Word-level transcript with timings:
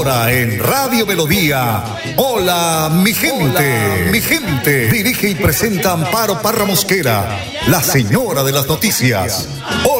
Ahora 0.00 0.32
en 0.32 0.58
Radio 0.58 1.04
Melodía. 1.04 1.84
Hola, 2.16 2.90
mi 2.90 3.12
gente. 3.12 4.08
mi 4.10 4.22
gente. 4.22 4.88
Dirige 4.88 5.28
y 5.28 5.34
presenta 5.34 5.92
Amparo 5.92 6.40
Parra 6.40 6.64
Mosquera, 6.64 7.38
la 7.66 7.82
señora 7.82 8.42
de 8.42 8.50
las 8.50 8.66
noticias. 8.66 9.46
Hola, 9.84 9.99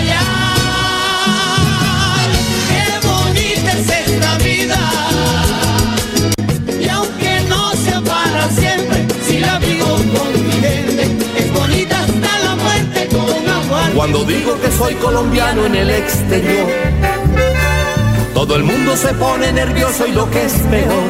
Cuando 14.01 14.23
digo 14.23 14.59
que 14.59 14.71
soy 14.71 14.95
colombiano 14.95 15.63
en 15.67 15.75
el 15.75 15.91
exterior, 15.91 16.67
todo 18.33 18.55
el 18.55 18.63
mundo 18.63 18.97
se 18.97 19.13
pone 19.13 19.53
nervioso 19.53 20.07
y 20.07 20.11
lo 20.11 20.27
que 20.31 20.43
es 20.43 20.53
peor, 20.53 21.03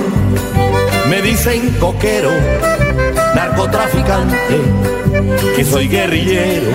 me 1.10 1.22
dicen 1.22 1.74
coquero, 1.80 2.32
narcotraficante, 3.34 4.60
que 5.56 5.64
soy 5.64 5.88
guerrillero 5.88 6.68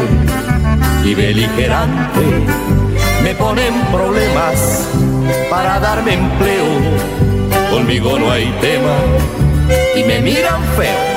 y 1.04 1.14
beligerante. 1.14 2.20
Me 3.22 3.34
ponen 3.34 3.74
problemas 3.92 4.88
para 5.50 5.78
darme 5.80 6.14
empleo, 6.14 6.64
conmigo 7.70 8.18
no 8.18 8.30
hay 8.30 8.46
tema 8.62 8.96
y 9.94 10.02
me 10.02 10.20
miran 10.22 10.64
feo. 10.78 11.15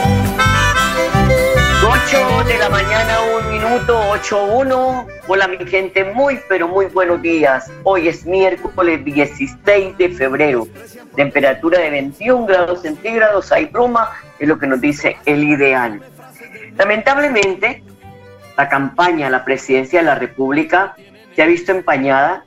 8 2.11 2.43
de 2.45 2.57
la 2.57 2.69
mañana, 2.69 3.17
un 3.39 3.51
minuto, 3.51 3.99
8-1. 4.13 5.05
Hola 5.27 5.47
mi 5.47 5.63
gente, 5.67 6.03
muy 6.05 6.39
pero 6.49 6.67
muy 6.67 6.87
buenos 6.87 7.21
días. 7.21 7.71
Hoy 7.83 8.07
es 8.07 8.25
miércoles 8.25 9.05
16 9.05 9.95
de 9.95 10.09
febrero. 10.09 10.67
Temperatura 11.15 11.77
de 11.79 11.91
21 11.91 12.47
grados 12.47 12.81
centígrados, 12.81 13.51
hay 13.51 13.65
bruma, 13.65 14.09
es 14.39 14.47
lo 14.47 14.57
que 14.57 14.65
nos 14.65 14.81
dice 14.81 15.17
el 15.25 15.43
ideal. 15.43 16.01
Lamentablemente, 16.77 17.83
la 18.57 18.67
campaña 18.69 19.27
a 19.27 19.29
la 19.29 19.45
presidencia 19.45 19.99
de 19.99 20.05
la 20.07 20.15
República 20.15 20.95
se 21.35 21.43
ha 21.43 21.45
visto 21.45 21.71
empañada 21.71 22.43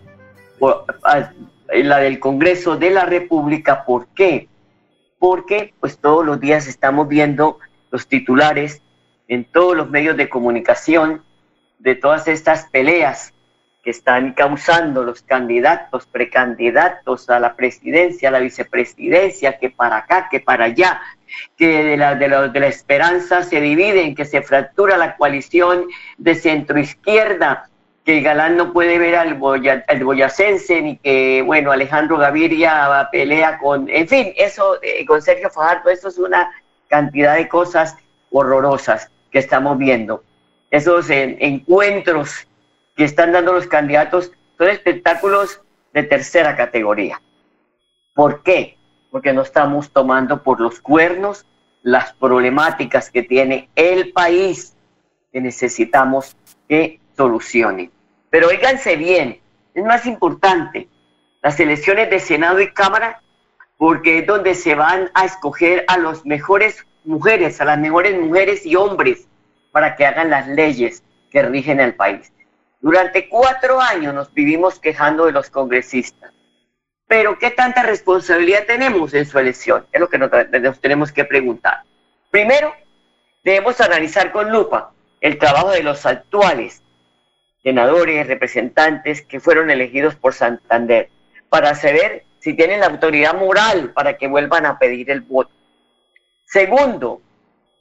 por 0.59 0.87
a- 1.05 1.31
la 1.73 1.99
del 1.99 2.19
Congreso 2.19 2.77
de 2.77 2.91
la 2.91 3.05
República. 3.05 3.85
¿Por 3.85 4.09
qué? 4.09 4.49
Porque 5.21 5.73
pues 5.79 5.99
todos 5.99 6.27
los 6.27 6.41
días 6.41 6.67
estamos 6.67 7.07
viendo 7.07 7.61
los 7.93 8.09
titulares 8.09 8.83
en 9.33 9.45
todos 9.45 9.75
los 9.75 9.89
medios 9.89 10.19
de 10.19 10.29
comunicación 10.29 11.23
de 11.79 11.95
todas 11.95 12.29
estas 12.29 12.67
peleas 12.67 13.33
que 13.83 13.89
están 13.89 14.35
causando 14.35 15.05
los 15.05 15.23
candidatos, 15.23 16.07
precandidatos 16.07 17.31
a 17.31 17.41
la 17.41 17.57
presidencia, 17.57 18.29
a 18.29 18.33
la 18.33 18.41
vicepresidencia, 18.41 19.59
que 19.59 19.71
para 19.71 19.97
acá, 19.97 20.29
que 20.31 20.41
para 20.41 20.67
allá, 20.67 21.01
que 21.57 21.83
de 21.83 21.97
la, 21.97 22.15
de 22.15 22.29
la, 22.29 22.49
de 22.49 22.61
la 22.61 22.67
esperanza 22.67 23.43
se 23.43 23.59
dividen, 23.63 24.15
que 24.15 24.27
se 24.27 24.43
fractura 24.43 24.99
la 24.99 25.17
coalición 25.17 25.87
de 26.19 26.35
centroizquierda, 26.35 27.71
que 28.05 28.21
Galán 28.21 28.59
no 28.59 28.75
puede 28.75 28.99
ver 28.99 29.17
al, 29.17 29.35
boya, 29.35 29.83
al 29.89 30.05
boyacense, 30.05 30.83
ni 30.83 30.99
que, 30.99 31.41
bueno, 31.41 31.73
Alejandro 31.73 32.19
Gaviria 32.19 33.09
pelea 33.11 33.59
con, 33.59 33.89
en 33.89 34.07
fin, 34.07 34.35
eso, 34.37 34.79
eh, 34.83 35.07
con 35.07 35.23
Sergio 35.23 35.49
Fajardo, 35.49 35.89
eso 35.89 36.09
es 36.09 36.19
una 36.19 36.53
cantidad 36.89 37.37
de 37.37 37.49
cosas 37.49 37.97
horrorosas 38.31 39.11
que 39.33 39.39
estamos 39.39 39.79
viendo. 39.79 40.23
Esos 40.71 41.07
encuentros 41.11 42.47
que 42.95 43.05
están 43.05 43.33
dando 43.33 43.53
los 43.53 43.67
candidatos 43.67 44.31
son 44.59 44.69
espectáculos 44.69 45.61
de 45.93 46.05
tercera 46.05 46.55
categoría. 46.55 47.21
¿Por 48.15 48.43
qué? 48.43 48.79
Porque 49.11 49.33
no 49.33 49.43
estamos 49.43 49.91
tomando 49.91 50.43
por 50.43 50.61
los 50.61 50.81
cuernos 50.81 51.47
las 51.83 52.13
problemáticas 52.15 53.11
que 53.11 53.23
tiene 53.23 53.69
el 53.75 54.13
país 54.13 54.77
que 55.33 55.41
necesitamos 55.41 56.37
que 56.69 57.01
solucionen. 57.17 57.91
Pero 58.31 58.49
oíganse 58.49 58.97
bien, 58.97 59.41
es 59.75 59.85
más 59.85 60.07
importante 60.07 60.89
las 61.43 61.59
elecciones 61.59 62.09
de 62.09 62.21
Senado 62.21 62.61
y 62.61 62.73
Cámara 62.73 63.23
porque 63.77 64.19
es 64.19 64.27
donde 64.27 64.55
se 64.55 64.75
van 64.75 65.11
a 65.15 65.25
escoger 65.25 65.85
a 65.89 65.99
las 65.99 66.25
mejores 66.25 66.87
mujeres, 67.05 67.61
a 67.61 67.65
las 67.65 67.79
mejores 67.79 68.19
mujeres 68.19 68.65
y 68.67 68.77
hombres 68.77 69.27
para 69.71 69.97
que 69.97 70.07
hagan 70.07 70.31
las 70.31 70.49
leyes 70.49 71.03
que 71.31 71.43
rigen 71.43 71.81
el 71.81 71.95
país. 71.95 72.33
Durante 72.81 73.29
cuatro 73.29 73.81
años 73.81 74.15
nos 74.15 74.33
vivimos 74.33 74.79
quejando 74.79 75.27
de 75.27 75.33
los 75.33 75.51
congresistas. 75.51 76.33
Pero 77.07 77.39
¿qué 77.39 77.51
tanta 77.51 77.83
responsabilidad 77.83 78.65
tenemos 78.67 79.15
en 79.15 79.27
su 79.27 79.39
elección? 79.39 79.87
Es 79.93 80.01
lo 80.01 80.09
que 80.09 80.19
nos, 80.19 80.31
nos 80.61 80.81
tenemos 80.81 81.13
que 81.13 81.25
preguntar. 81.25 81.83
Primero, 82.31 82.75
debemos 83.45 83.81
analizar 83.81 84.33
con 84.33 84.51
lupa 84.51 84.93
el 85.21 85.39
trabajo 85.39 85.71
de 85.71 85.83
los 85.83 86.05
actuales 86.07 86.83
senadores, 87.63 88.27
representantes 88.27 89.23
que 89.23 89.41
fueron 89.41 89.71
elegidos 89.71 90.17
por 90.17 90.35
Santander, 90.35 91.11
para 91.49 91.75
saber 91.75 92.25
si 92.41 92.55
tienen 92.55 92.81
la 92.81 92.87
autoridad 92.87 93.35
moral 93.35 93.93
para 93.93 94.17
que 94.17 94.27
vuelvan 94.27 94.67
a 94.67 94.79
pedir 94.79 95.11
el 95.11 95.21
voto. 95.21 95.53
Segundo, 96.53 97.23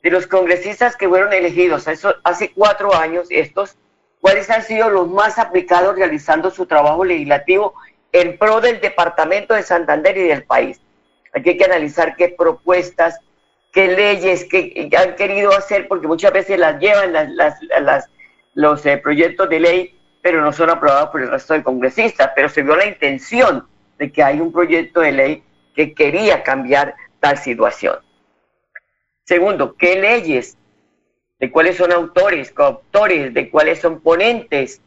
de 0.01 0.11
los 0.11 0.27
congresistas 0.27 0.95
que 0.95 1.09
fueron 1.09 1.33
elegidos 1.33 1.89
eso, 1.89 2.15
hace 2.23 2.53
cuatro 2.53 2.95
años, 2.95 3.27
estos, 3.29 3.75
cuáles 4.21 4.49
han 4.49 4.63
sido 4.63 4.89
los 4.89 5.09
más 5.09 5.37
aplicados 5.37 5.97
realizando 5.97 6.49
su 6.51 6.65
trabajo 6.65 7.03
legislativo 7.03 7.73
en 8.13 8.37
pro 8.37 8.61
del 8.61 8.79
departamento 8.79 9.55
de 9.55 9.63
Santander 9.63 10.17
y 10.17 10.23
del 10.23 10.45
país. 10.45 10.79
Aquí 11.33 11.49
hay 11.49 11.57
que 11.57 11.65
analizar 11.65 12.15
qué 12.15 12.29
propuestas, 12.29 13.19
qué 13.73 13.89
leyes 13.89 14.45
que 14.45 14.89
han 14.97 15.15
querido 15.17 15.51
hacer, 15.51 15.89
porque 15.89 16.07
muchas 16.07 16.31
veces 16.31 16.57
las 16.57 16.79
llevan 16.79 17.13
los 18.53 18.85
eh, 18.85 18.97
proyectos 18.99 19.49
de 19.49 19.59
ley, 19.59 19.99
pero 20.21 20.41
no 20.41 20.53
son 20.53 20.69
aprobados 20.69 21.09
por 21.09 21.21
el 21.21 21.29
resto 21.29 21.55
de 21.55 21.63
congresistas, 21.63 22.31
pero 22.37 22.47
se 22.47 22.61
vio 22.61 22.77
la 22.77 22.85
intención 22.85 23.67
de 23.97 24.13
que 24.13 24.23
hay 24.23 24.39
un 24.39 24.53
proyecto 24.53 25.01
de 25.01 25.11
ley 25.11 25.43
que 25.75 25.93
quería 25.93 26.41
cambiar 26.41 26.95
tal 27.19 27.37
situación. 27.37 27.97
Segundo, 29.23 29.75
¿qué 29.75 29.95
leyes? 29.99 30.57
¿De 31.39 31.49
cuáles 31.49 31.77
son 31.77 31.91
autores, 31.91 32.51
coautores? 32.51 33.33
¿De 33.33 33.49
cuáles 33.49 33.79
son 33.79 33.99
ponentes? 34.01 34.81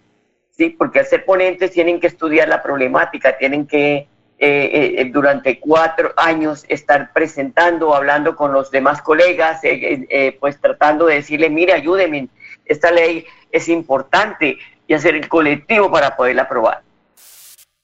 Sí, 0.50 0.70
porque 0.70 1.00
al 1.00 1.06
ser 1.06 1.24
ponentes 1.24 1.72
tienen 1.72 1.98
que 1.98 2.06
estudiar 2.06 2.48
la 2.48 2.62
problemática, 2.62 3.36
tienen 3.36 3.66
que 3.66 4.06
eh, 4.38 4.94
eh, 4.98 5.10
durante 5.12 5.58
cuatro 5.58 6.12
años 6.16 6.64
estar 6.68 7.12
presentando, 7.12 7.94
hablando 7.94 8.36
con 8.36 8.52
los 8.52 8.70
demás 8.70 9.00
colegas, 9.00 9.62
eh, 9.64 10.06
eh, 10.08 10.36
pues 10.38 10.60
tratando 10.60 11.06
de 11.06 11.16
decirle, 11.16 11.48
mire, 11.48 11.72
ayúdenme, 11.72 12.28
esta 12.64 12.90
ley 12.90 13.24
es 13.50 13.68
importante 13.68 14.58
y 14.86 14.94
hacer 14.94 15.14
el 15.14 15.28
colectivo 15.28 15.90
para 15.90 16.16
poderla 16.16 16.42
aprobar. 16.42 16.82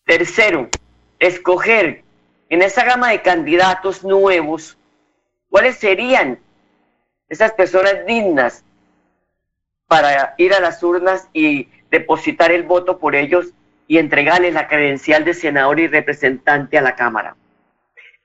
Tercero, 0.04 0.68
escoger 1.18 2.02
en 2.48 2.62
esa 2.62 2.84
gama 2.84 3.10
de 3.10 3.22
candidatos 3.22 4.02
nuevos, 4.04 4.76
¿cuáles 5.48 5.76
serían 5.76 6.40
esas 7.30 7.52
personas 7.52 8.04
dignas 8.06 8.64
para 9.86 10.34
ir 10.36 10.52
a 10.52 10.60
las 10.60 10.82
urnas 10.82 11.28
y 11.32 11.68
depositar 11.90 12.52
el 12.52 12.64
voto 12.64 12.98
por 12.98 13.14
ellos 13.14 13.46
y 13.86 13.98
entregarles 13.98 14.52
la 14.52 14.68
credencial 14.68 15.24
de 15.24 15.32
senador 15.32 15.80
y 15.80 15.86
representante 15.86 16.76
a 16.76 16.82
la 16.82 16.94
Cámara? 16.94 17.36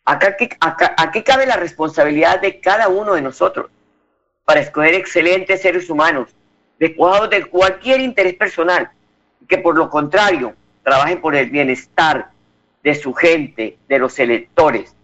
Acá, 0.04 0.36
acá, 0.60 0.96
aquí 0.98 1.24
cabe 1.24 1.46
la 1.46 1.56
responsabilidad 1.56 2.42
de 2.42 2.60
cada 2.60 2.90
uno 2.90 3.14
de 3.14 3.22
nosotros 3.22 3.72
para 4.44 4.60
escoger 4.60 4.94
excelentes 4.94 5.62
seres 5.62 5.90
humanos, 5.90 6.30
despojados 6.78 7.30
de 7.30 7.46
cualquier 7.46 8.02
interés 8.02 8.36
personal, 8.36 8.92
que 9.48 9.58
por 9.58 9.76
lo 9.76 9.90
contrario 9.90 10.54
trabajen 10.84 11.22
por 11.22 11.36
el 11.36 11.50
bienestar 11.50 12.30
de 12.84 12.94
su 12.94 13.14
gente, 13.14 13.80
de 13.88 14.00
los 14.00 14.20
electores. 14.20 14.96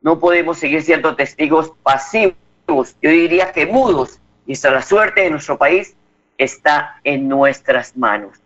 No 0.00 0.18
podemos 0.18 0.58
seguir 0.58 0.82
siendo 0.82 1.14
testigos 1.14 1.72
pasivos, 1.84 2.34
yo 2.70 3.10
diría 3.10 3.52
que 3.52 3.66
mudos, 3.66 4.20
y 4.46 4.52
hasta 4.54 4.70
la 4.70 4.82
suerte 4.82 5.22
de 5.22 5.30
nuestro 5.30 5.58
país 5.58 5.96
está 6.38 7.00
en 7.04 7.28
nuestras 7.28 7.96
manos. 7.96 8.38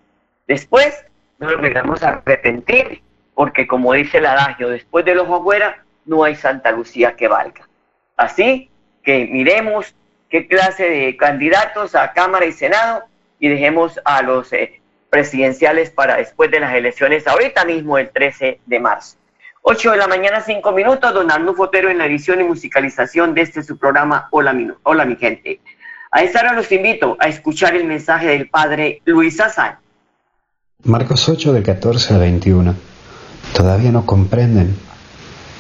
Después 0.47 1.05
nos 1.39 1.55
vamos 1.75 2.03
a 2.03 2.09
arrepentir, 2.09 3.03
porque 3.35 3.67
como 3.67 3.93
dice 3.93 4.19
el 4.19 4.27
adagio, 4.27 4.69
después 4.69 5.05
del 5.05 5.19
ojo 5.21 5.37
afuera 5.37 5.85
no 6.05 6.25
hay 6.25 6.37
Santa 6.37 6.73
Lucía 6.73 7.17
que 7.17 7.29
valga. 7.29 7.69
Así 8.17 8.71
que 9.03 9.27
miremos 9.27 9.95
qué 10.29 10.47
clase 10.47 10.89
de 10.89 11.17
candidatos 11.17 11.95
a 11.95 12.13
Cámara 12.13 12.47
y 12.47 12.53
Senado 12.53 13.05
y 13.39 13.49
dejemos 13.49 14.01
a 14.05 14.23
los 14.23 14.53
eh, 14.53 14.81
presidenciales 15.11 15.91
para 15.91 16.17
después 16.17 16.51
de 16.51 16.61
las 16.61 16.75
elecciones, 16.75 17.27
ahorita 17.27 17.65
mismo 17.65 17.99
el 17.99 18.11
13 18.11 18.61
de 18.67 18.81
marzo. 18.81 19.17
8 19.67 19.93
de 19.93 19.97
la 19.97 20.07
mañana, 20.07 20.43
5 20.45 20.73
minutos, 20.73 21.15
don 21.15 21.31
Arnulfo 21.31 21.65
Fotero 21.65 21.89
en 21.89 21.97
la 21.97 22.05
edición 22.05 22.39
y 22.39 22.45
musicalización 22.45 23.33
de 23.33 23.41
este 23.41 23.63
su 23.63 23.79
programa 23.79 24.29
Hola 24.31 24.53
mi, 24.53 24.69
Hola, 24.83 25.07
mi 25.07 25.17
gente. 25.17 25.59
A 26.11 26.23
esta 26.23 26.41
hora 26.41 26.53
los 26.53 26.71
invito 26.71 27.17
a 27.19 27.29
escuchar 27.29 27.75
el 27.75 27.87
mensaje 27.87 28.27
del 28.27 28.51
padre 28.51 29.01
Luis 29.07 29.41
Azar. 29.41 29.79
Marcos 30.83 31.31
8 31.31 31.55
del 31.55 31.63
14 31.63 32.13
al 32.13 32.21
21. 32.21 32.75
Todavía 33.55 33.91
no 33.91 34.05
comprenden. 34.05 34.77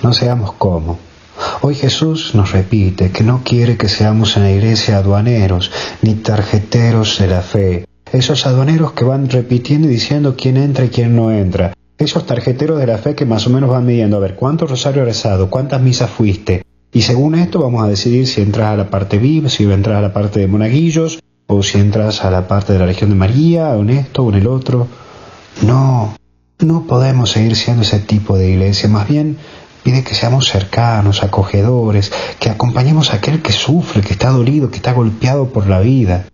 No 0.02 0.12
seamos 0.12 0.52
como. 0.52 0.98
Hoy 1.62 1.74
Jesús 1.74 2.34
nos 2.34 2.52
repite 2.52 3.10
que 3.10 3.24
no 3.24 3.40
quiere 3.42 3.78
que 3.78 3.88
seamos 3.88 4.36
en 4.36 4.42
la 4.42 4.50
iglesia 4.50 4.98
aduaneros 4.98 5.72
ni 6.02 6.16
tarjeteros 6.16 7.18
de 7.20 7.26
la 7.26 7.40
fe. 7.40 7.86
Esos 8.12 8.46
aduaneros 8.46 8.92
que 8.92 9.04
van 9.04 9.30
repitiendo 9.30 9.88
y 9.88 9.92
diciendo 9.92 10.36
quién 10.36 10.58
entra 10.58 10.84
y 10.84 10.90
quién 10.90 11.16
no 11.16 11.30
entra 11.30 11.72
esos 11.98 12.26
tarjeteros 12.26 12.78
de 12.78 12.86
la 12.86 12.98
fe 12.98 13.14
que 13.14 13.24
más 13.24 13.46
o 13.46 13.50
menos 13.50 13.70
van 13.70 13.86
midiendo 13.86 14.16
a 14.16 14.20
ver 14.20 14.34
cuántos 14.34 14.70
rosarios 14.70 15.06
rezado, 15.06 15.50
cuántas 15.50 15.80
misas 15.80 16.10
fuiste. 16.10 16.62
Y 16.92 17.02
según 17.02 17.34
esto 17.34 17.60
vamos 17.60 17.82
a 17.82 17.88
decidir 17.88 18.26
si 18.26 18.40
entras 18.40 18.68
a 18.68 18.76
la 18.76 18.90
parte 18.90 19.18
VIP, 19.18 19.48
si 19.48 19.64
entras 19.64 19.98
a 19.98 20.00
la 20.00 20.12
parte 20.12 20.40
de 20.40 20.46
monaguillos, 20.46 21.20
o 21.46 21.62
si 21.62 21.78
entras 21.78 22.24
a 22.24 22.30
la 22.30 22.46
parte 22.48 22.72
de 22.72 22.78
la 22.78 22.86
Legión 22.86 23.10
de 23.10 23.16
María, 23.16 23.70
o 23.70 23.82
en 23.82 23.90
esto 23.90 24.24
o 24.24 24.30
en 24.30 24.36
el 24.36 24.46
otro. 24.46 24.86
No, 25.62 26.16
no 26.60 26.86
podemos 26.86 27.30
seguir 27.30 27.56
siendo 27.56 27.82
ese 27.82 27.98
tipo 27.98 28.38
de 28.38 28.50
iglesia. 28.50 28.88
Más 28.88 29.08
bien 29.08 29.36
pide 29.82 30.02
que 30.02 30.14
seamos 30.14 30.48
cercanos, 30.48 31.22
acogedores, 31.22 32.12
que 32.40 32.48
acompañemos 32.48 33.12
a 33.12 33.16
aquel 33.16 33.42
que 33.42 33.52
sufre, 33.52 34.00
que 34.00 34.14
está 34.14 34.30
dolido, 34.30 34.70
que 34.70 34.76
está 34.76 34.92
golpeado 34.92 35.48
por 35.48 35.66
la 35.66 35.80
vida. 35.80 36.26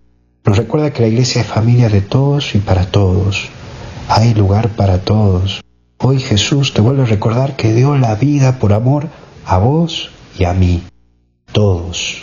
Nos 0.44 0.56
recuerda 0.56 0.92
que 0.92 1.02
la 1.02 1.08
iglesia 1.08 1.42
es 1.42 1.46
familia 1.46 1.88
de 1.88 2.00
todos 2.00 2.54
y 2.54 2.58
para 2.58 2.86
todos. 2.86 3.50
Hay 4.12 4.34
lugar 4.34 4.70
para 4.70 4.98
todos. 4.98 5.62
Hoy 5.98 6.18
Jesús 6.18 6.74
te 6.74 6.80
vuelve 6.80 7.04
a 7.04 7.06
recordar 7.06 7.54
que 7.54 7.72
dio 7.72 7.96
la 7.96 8.16
vida 8.16 8.58
por 8.58 8.72
amor 8.72 9.06
a 9.46 9.58
vos 9.58 10.10
y 10.36 10.42
a 10.46 10.52
mí. 10.52 10.82
Todos. 11.52 12.20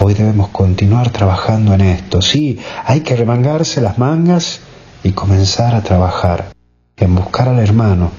Hoy 0.00 0.14
debemos 0.14 0.48
continuar 0.48 1.10
trabajando 1.10 1.74
en 1.74 1.82
esto. 1.82 2.22
Sí, 2.22 2.58
hay 2.86 3.00
que 3.00 3.16
remangarse 3.16 3.82
las 3.82 3.98
mangas 3.98 4.60
y 5.02 5.12
comenzar 5.12 5.74
a 5.74 5.82
trabajar 5.82 6.52
en 6.96 7.14
buscar 7.14 7.50
al 7.50 7.58
hermano 7.58 8.10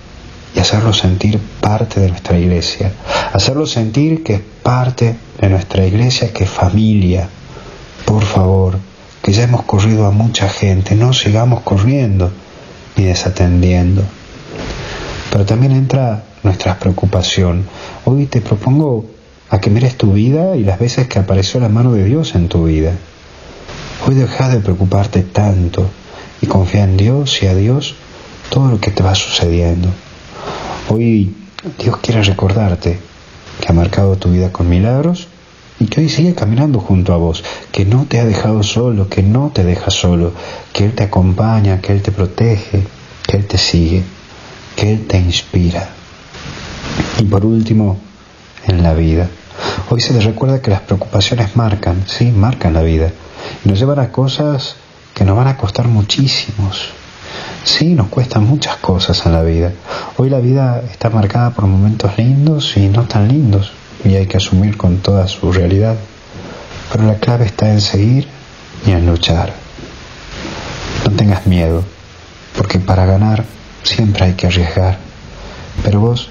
y 0.55 0.59
hacerlo 0.59 0.93
sentir 0.93 1.39
parte 1.59 1.99
de 1.99 2.09
nuestra 2.09 2.37
iglesia. 2.37 2.91
Hacerlo 3.33 3.65
sentir 3.65 4.21
que 4.21 4.35
es 4.35 4.41
parte 4.61 5.15
de 5.41 5.49
nuestra 5.49 5.87
iglesia, 5.87 6.31
que 6.31 6.43
es 6.43 6.51
familia. 6.51 7.27
Por 8.05 8.21
favor, 8.21 8.77
que 9.23 9.33
ya 9.33 9.45
hemos 9.45 9.63
corrido 9.63 10.05
a 10.05 10.11
mucha 10.11 10.47
gente, 10.47 10.93
no 10.93 11.13
sigamos 11.13 11.61
corriendo 11.61 12.31
ni 12.95 13.05
desatendiendo. 13.05 14.03
Pero 15.31 15.45
también 15.45 15.71
entra 15.73 16.23
nuestra 16.43 16.79
preocupación. 16.79 17.65
Hoy 18.05 18.25
te 18.27 18.41
propongo 18.41 19.05
a 19.49 19.59
que 19.59 19.69
mires 19.69 19.97
tu 19.97 20.13
vida 20.13 20.55
y 20.55 20.63
las 20.63 20.79
veces 20.79 21.07
que 21.07 21.19
apareció 21.19 21.59
la 21.59 21.69
mano 21.69 21.93
de 21.93 22.05
Dios 22.05 22.35
en 22.35 22.47
tu 22.47 22.65
vida. 22.65 22.93
Hoy 24.07 24.15
deja 24.15 24.49
de 24.49 24.59
preocuparte 24.59 25.23
tanto 25.23 25.89
y 26.41 26.47
confía 26.47 26.83
en 26.83 26.97
Dios 26.97 27.41
y 27.41 27.47
a 27.47 27.55
Dios 27.55 27.95
todo 28.49 28.69
lo 28.69 28.79
que 28.79 28.91
te 28.91 29.03
va 29.03 29.15
sucediendo. 29.15 29.89
Hoy 30.89 31.35
Dios 31.79 31.97
quiere 31.97 32.21
recordarte 32.21 32.99
que 33.59 33.67
ha 33.67 33.73
marcado 33.73 34.15
tu 34.17 34.31
vida 34.31 34.51
con 34.51 34.69
milagros 34.69 35.27
y 35.27 35.34
que 35.83 36.01
hoy 36.01 36.09
sigue 36.09 36.33
caminando 36.33 36.79
junto 36.79 37.13
a 37.13 37.17
vos, 37.17 37.43
que 37.71 37.85
no 37.85 38.05
te 38.05 38.19
ha 38.19 38.25
dejado 38.25 38.63
solo, 38.63 39.09
que 39.09 39.21
no 39.21 39.51
te 39.53 39.63
deja 39.63 39.91
solo, 39.91 40.31
que 40.71 40.85
Él 40.85 40.93
te 40.93 41.03
acompaña, 41.03 41.81
que 41.81 41.91
Él 41.91 42.01
te 42.01 42.11
protege, 42.11 42.83
que 43.27 43.37
Él 43.37 43.45
te 43.45 43.57
sigue, 43.57 44.03
que 44.75 44.93
Él 44.93 45.05
te 45.05 45.17
inspira. 45.17 45.89
Y 47.19 47.23
por 47.23 47.45
último, 47.45 47.97
en 48.67 48.83
la 48.83 48.93
vida. 48.93 49.27
Hoy 49.89 50.01
se 50.01 50.13
les 50.13 50.23
recuerda 50.23 50.61
que 50.61 50.71
las 50.71 50.81
preocupaciones 50.81 51.55
marcan, 51.55 52.03
sí, 52.07 52.31
marcan 52.31 52.73
la 52.73 52.81
vida, 52.81 53.11
y 53.63 53.69
nos 53.69 53.79
llevan 53.79 53.99
a 53.99 54.11
cosas 54.11 54.77
que 55.13 55.25
nos 55.25 55.37
van 55.37 55.47
a 55.47 55.57
costar 55.57 55.87
muchísimos. 55.87 56.89
Sí, 57.63 57.95
nos 57.95 58.07
cuestan 58.07 58.45
muchas 58.45 58.77
cosas 58.77 59.25
en 59.25 59.33
la 59.33 59.43
vida. 59.43 59.73
Hoy 60.17 60.29
la 60.29 60.39
vida 60.39 60.81
está 60.89 61.09
marcada 61.09 61.51
por 61.51 61.65
momentos 61.65 62.17
lindos 62.17 62.77
y 62.77 62.87
no 62.87 63.03
tan 63.03 63.27
lindos 63.27 63.71
y 64.05 64.15
hay 64.15 64.27
que 64.27 64.37
asumir 64.37 64.77
con 64.77 64.99
toda 64.99 65.27
su 65.27 65.51
realidad. 65.51 65.95
Pero 66.91 67.05
la 67.05 67.15
clave 67.15 67.45
está 67.45 67.69
en 67.71 67.81
seguir 67.81 68.27
y 68.85 68.91
en 68.91 69.05
luchar. 69.05 69.51
No 71.03 71.11
tengas 71.11 71.45
miedo, 71.45 71.83
porque 72.55 72.79
para 72.79 73.05
ganar 73.05 73.43
siempre 73.83 74.25
hay 74.25 74.33
que 74.33 74.47
arriesgar. 74.47 74.97
Pero 75.83 75.99
vos, 75.99 76.29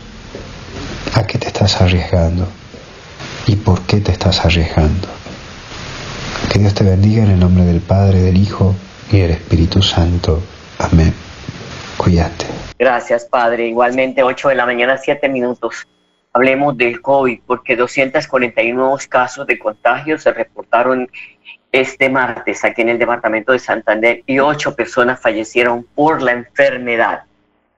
¿a 1.14 1.26
qué 1.26 1.38
te 1.38 1.48
estás 1.48 1.80
arriesgando? 1.80 2.48
¿Y 3.46 3.56
por 3.56 3.82
qué 3.82 4.00
te 4.00 4.12
estás 4.12 4.44
arriesgando? 4.44 5.08
Que 6.50 6.58
Dios 6.60 6.74
te 6.74 6.84
bendiga 6.84 7.24
en 7.24 7.32
el 7.32 7.40
nombre 7.40 7.64
del 7.64 7.80
Padre, 7.80 8.22
del 8.22 8.36
Hijo 8.36 8.74
y 9.10 9.18
del 9.18 9.32
Espíritu 9.32 9.82
Santo. 9.82 10.40
Amén. 10.78 11.12
Cuídate. 11.96 12.46
Gracias, 12.78 13.24
Padre. 13.24 13.68
Igualmente, 13.68 14.22
8 14.22 14.48
de 14.48 14.54
la 14.54 14.66
mañana, 14.66 14.98
7 14.98 15.28
minutos. 15.28 15.86
Hablemos 16.36 16.76
del 16.76 17.00
COVID, 17.00 17.42
porque 17.46 17.76
241 17.76 18.76
nuevos 18.76 19.06
casos 19.06 19.46
de 19.46 19.56
contagio 19.56 20.18
se 20.18 20.32
reportaron 20.32 21.08
este 21.70 22.10
martes 22.10 22.64
aquí 22.64 22.82
en 22.82 22.88
el 22.88 22.98
departamento 22.98 23.52
de 23.52 23.60
Santander 23.60 24.24
y 24.26 24.40
ocho 24.40 24.74
personas 24.74 25.20
fallecieron 25.20 25.86
por 25.94 26.22
la 26.22 26.32
enfermedad. 26.32 27.22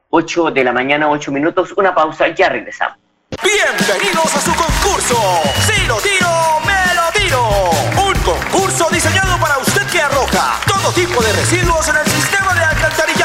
8 0.09 0.53
de 0.53 0.65
la 0.65 0.73
mañana, 0.73 1.11
8 1.11 1.31
minutos, 1.33 1.75
una 1.77 1.95
pausa, 1.95 2.29
ya 2.29 2.49
regresamos. 2.49 2.97
Bienvenidos 3.43 4.35
a 4.35 4.41
su 4.41 4.55
concurso. 4.55 5.17
Si 5.61 5.83
tiro, 5.83 6.31
me 6.65 6.95
lo 6.95 7.13
tiro. 7.13 7.71
Un 8.09 8.15
concurso 8.23 8.89
diseñado 8.91 9.39
para 9.39 9.59
usted 9.59 9.87
que 9.93 10.01
arroja 10.01 10.61
todo 10.67 10.93
tipo 10.93 11.23
de 11.23 11.33
residuos 11.35 11.87
en 11.91 11.97
el 11.97 12.07
sistema 12.07 12.55
de 12.55 12.65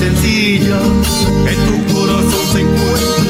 sencilla, 0.00 0.78
en 1.46 1.58
tu 1.66 1.94
corazón 1.94 2.46
se 2.52 2.60
encuentra 2.62 3.20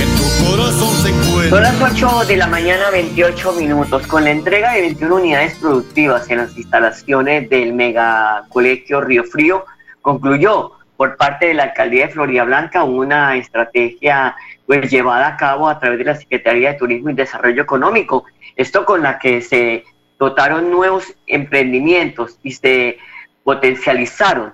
en 0.00 0.08
tu 0.16 0.44
corazón 0.44 0.94
se 1.02 1.50
Son 1.50 1.62
las 1.62 1.80
8 1.80 2.24
de 2.26 2.36
la 2.36 2.46
mañana, 2.46 2.90
28 2.90 3.52
minutos. 3.52 4.06
Con 4.06 4.24
la 4.24 4.30
entrega 4.30 4.72
de 4.72 4.80
21 4.80 5.14
unidades 5.14 5.56
productivas 5.56 6.30
en 6.30 6.38
las 6.38 6.56
instalaciones 6.56 7.50
del 7.50 7.74
mega 7.74 8.44
colegio 8.48 9.02
Río 9.02 9.24
Frío, 9.24 9.66
concluyó 10.00 10.72
por 10.96 11.16
parte 11.16 11.48
de 11.48 11.54
la 11.54 11.64
alcaldía 11.64 12.06
de 12.06 12.12
Florida 12.12 12.44
Blanca 12.44 12.84
una 12.84 13.36
estrategia 13.36 14.34
pues, 14.66 14.90
llevada 14.90 15.28
a 15.28 15.36
cabo 15.36 15.68
a 15.68 15.78
través 15.78 15.98
de 15.98 16.04
la 16.04 16.14
Secretaría 16.14 16.72
de 16.72 16.78
Turismo 16.78 17.10
y 17.10 17.14
Desarrollo 17.14 17.62
Económico. 17.62 18.24
Esto 18.56 18.86
con 18.86 19.02
la 19.02 19.18
que 19.18 19.42
se 19.42 19.84
dotaron 20.18 20.70
nuevos 20.70 21.14
emprendimientos 21.26 22.38
y 22.42 22.52
se 22.52 22.98
potencializaron 23.48 24.52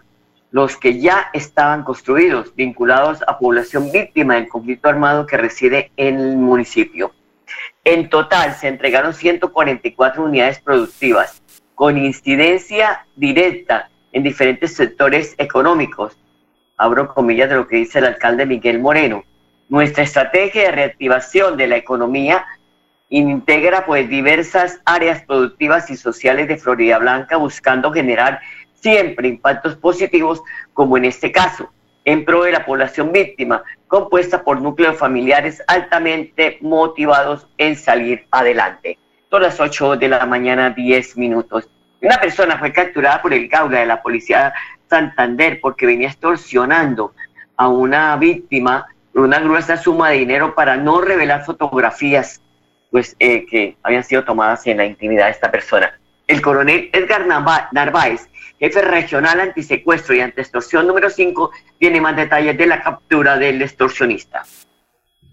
los 0.53 0.77
que 0.77 1.01
ya 1.01 1.29
estaban 1.33 1.83
construidos, 1.83 2.55
vinculados 2.55 3.25
a 3.27 3.41
población 3.41 3.91
víctima 3.91 4.37
del 4.37 4.47
conflicto 4.47 4.89
armado 4.89 5.27
que 5.27 5.37
reside 5.37 5.91
en 5.97 6.21
el 6.21 6.37
municipio. 6.37 7.13
En 7.83 8.09
total 8.09 8.55
se 8.55 8.69
entregaron 8.69 9.13
144 9.13 10.23
unidades 10.23 10.61
productivas 10.61 11.43
con 11.75 11.99
incidencia 11.99 13.05
directa 13.17 13.91
en 14.13 14.23
diferentes 14.23 14.77
sectores 14.77 15.35
económicos. 15.39 16.17
Abro 16.77 17.13
comillas 17.13 17.49
de 17.51 17.57
lo 17.57 17.67
que 17.67 17.79
dice 17.79 17.99
el 17.99 18.05
alcalde 18.05 18.47
Miguel 18.47 18.79
Moreno. 18.79 19.25
Nuestra 19.69 20.05
estrategia 20.05 20.67
de 20.67 20.71
reactivación 20.71 21.57
de 21.57 21.67
la 21.67 21.79
economía 21.79 22.47
integra 23.09 23.87
pues 23.87 24.09
diversas 24.09 24.81
áreas 24.85 25.25
productivas 25.25 25.91
y 25.91 25.97
sociales 25.97 26.47
de 26.47 26.59
Florida 26.59 26.99
Blanca 26.99 27.39
buscando 27.39 27.91
generar 27.91 28.41
siempre 28.85 29.29
impactos 29.29 29.77
positivos, 29.77 30.43
como 30.75 30.99
en 30.99 31.07
este 31.07 31.33
caso, 31.33 31.71
en 32.05 32.23
pro 32.27 32.43
de 32.43 32.53
la 32.53 32.67
población 32.67 33.13
víctima, 33.13 33.63
compuesta 33.89 34.45
por 34.45 34.61
núcleos 34.61 34.99
familiares 34.99 35.63
altamente 35.67 36.59
motivados 36.61 37.49
en 37.57 37.77
salir 37.77 38.27
adelante. 38.31 38.99
Son 39.31 39.41
las 39.41 39.59
8 39.59 39.97
de 39.97 40.09
la 40.09 40.27
mañana, 40.27 40.69
10 40.69 41.17
minutos. 41.17 41.67
Una 42.03 42.19
persona 42.19 42.59
fue 42.59 42.75
capturada 42.75 43.23
por 43.23 43.33
el 43.33 43.49
Gaula 43.49 43.81
de 43.81 43.87
la 43.87 44.03
Policía 44.03 44.53
Santander 44.91 45.61
porque 45.63 45.87
venía 45.87 46.09
extorsionando 46.09 47.15
a 47.57 47.69
una 47.69 48.15
víctima 48.17 48.87
una 49.15 49.39
gruesa 49.39 49.79
suma 49.79 50.11
de 50.11 50.19
dinero 50.19 50.55
para 50.55 50.77
no 50.77 51.01
revelar 51.01 51.47
fotografías 51.47 52.43
pues, 52.91 53.17
eh, 53.19 53.47
que 53.47 53.79
habían 53.83 54.05
sido 54.05 54.25
tomadas 54.25 54.67
en 54.67 54.77
la 54.77 54.85
intimidad 54.85 55.27
de 55.27 55.31
esta 55.31 55.51
persona. 55.51 55.99
El 56.27 56.43
coronel 56.43 56.91
Edgar 56.93 57.27
Narváez, 57.73 58.29
jefe 58.65 58.81
regional 58.81 59.41
antisecuestro 59.41 60.15
y 60.15 60.21
antiextorsión 60.21 60.87
número 60.87 61.11
5, 61.11 61.51
tiene 61.79 62.01
más 62.01 62.17
detalles 62.17 62.57
de 62.57 62.67
la 62.67 62.83
captura 62.83 63.37
del 63.37 63.61
extorsionista. 63.61 64.43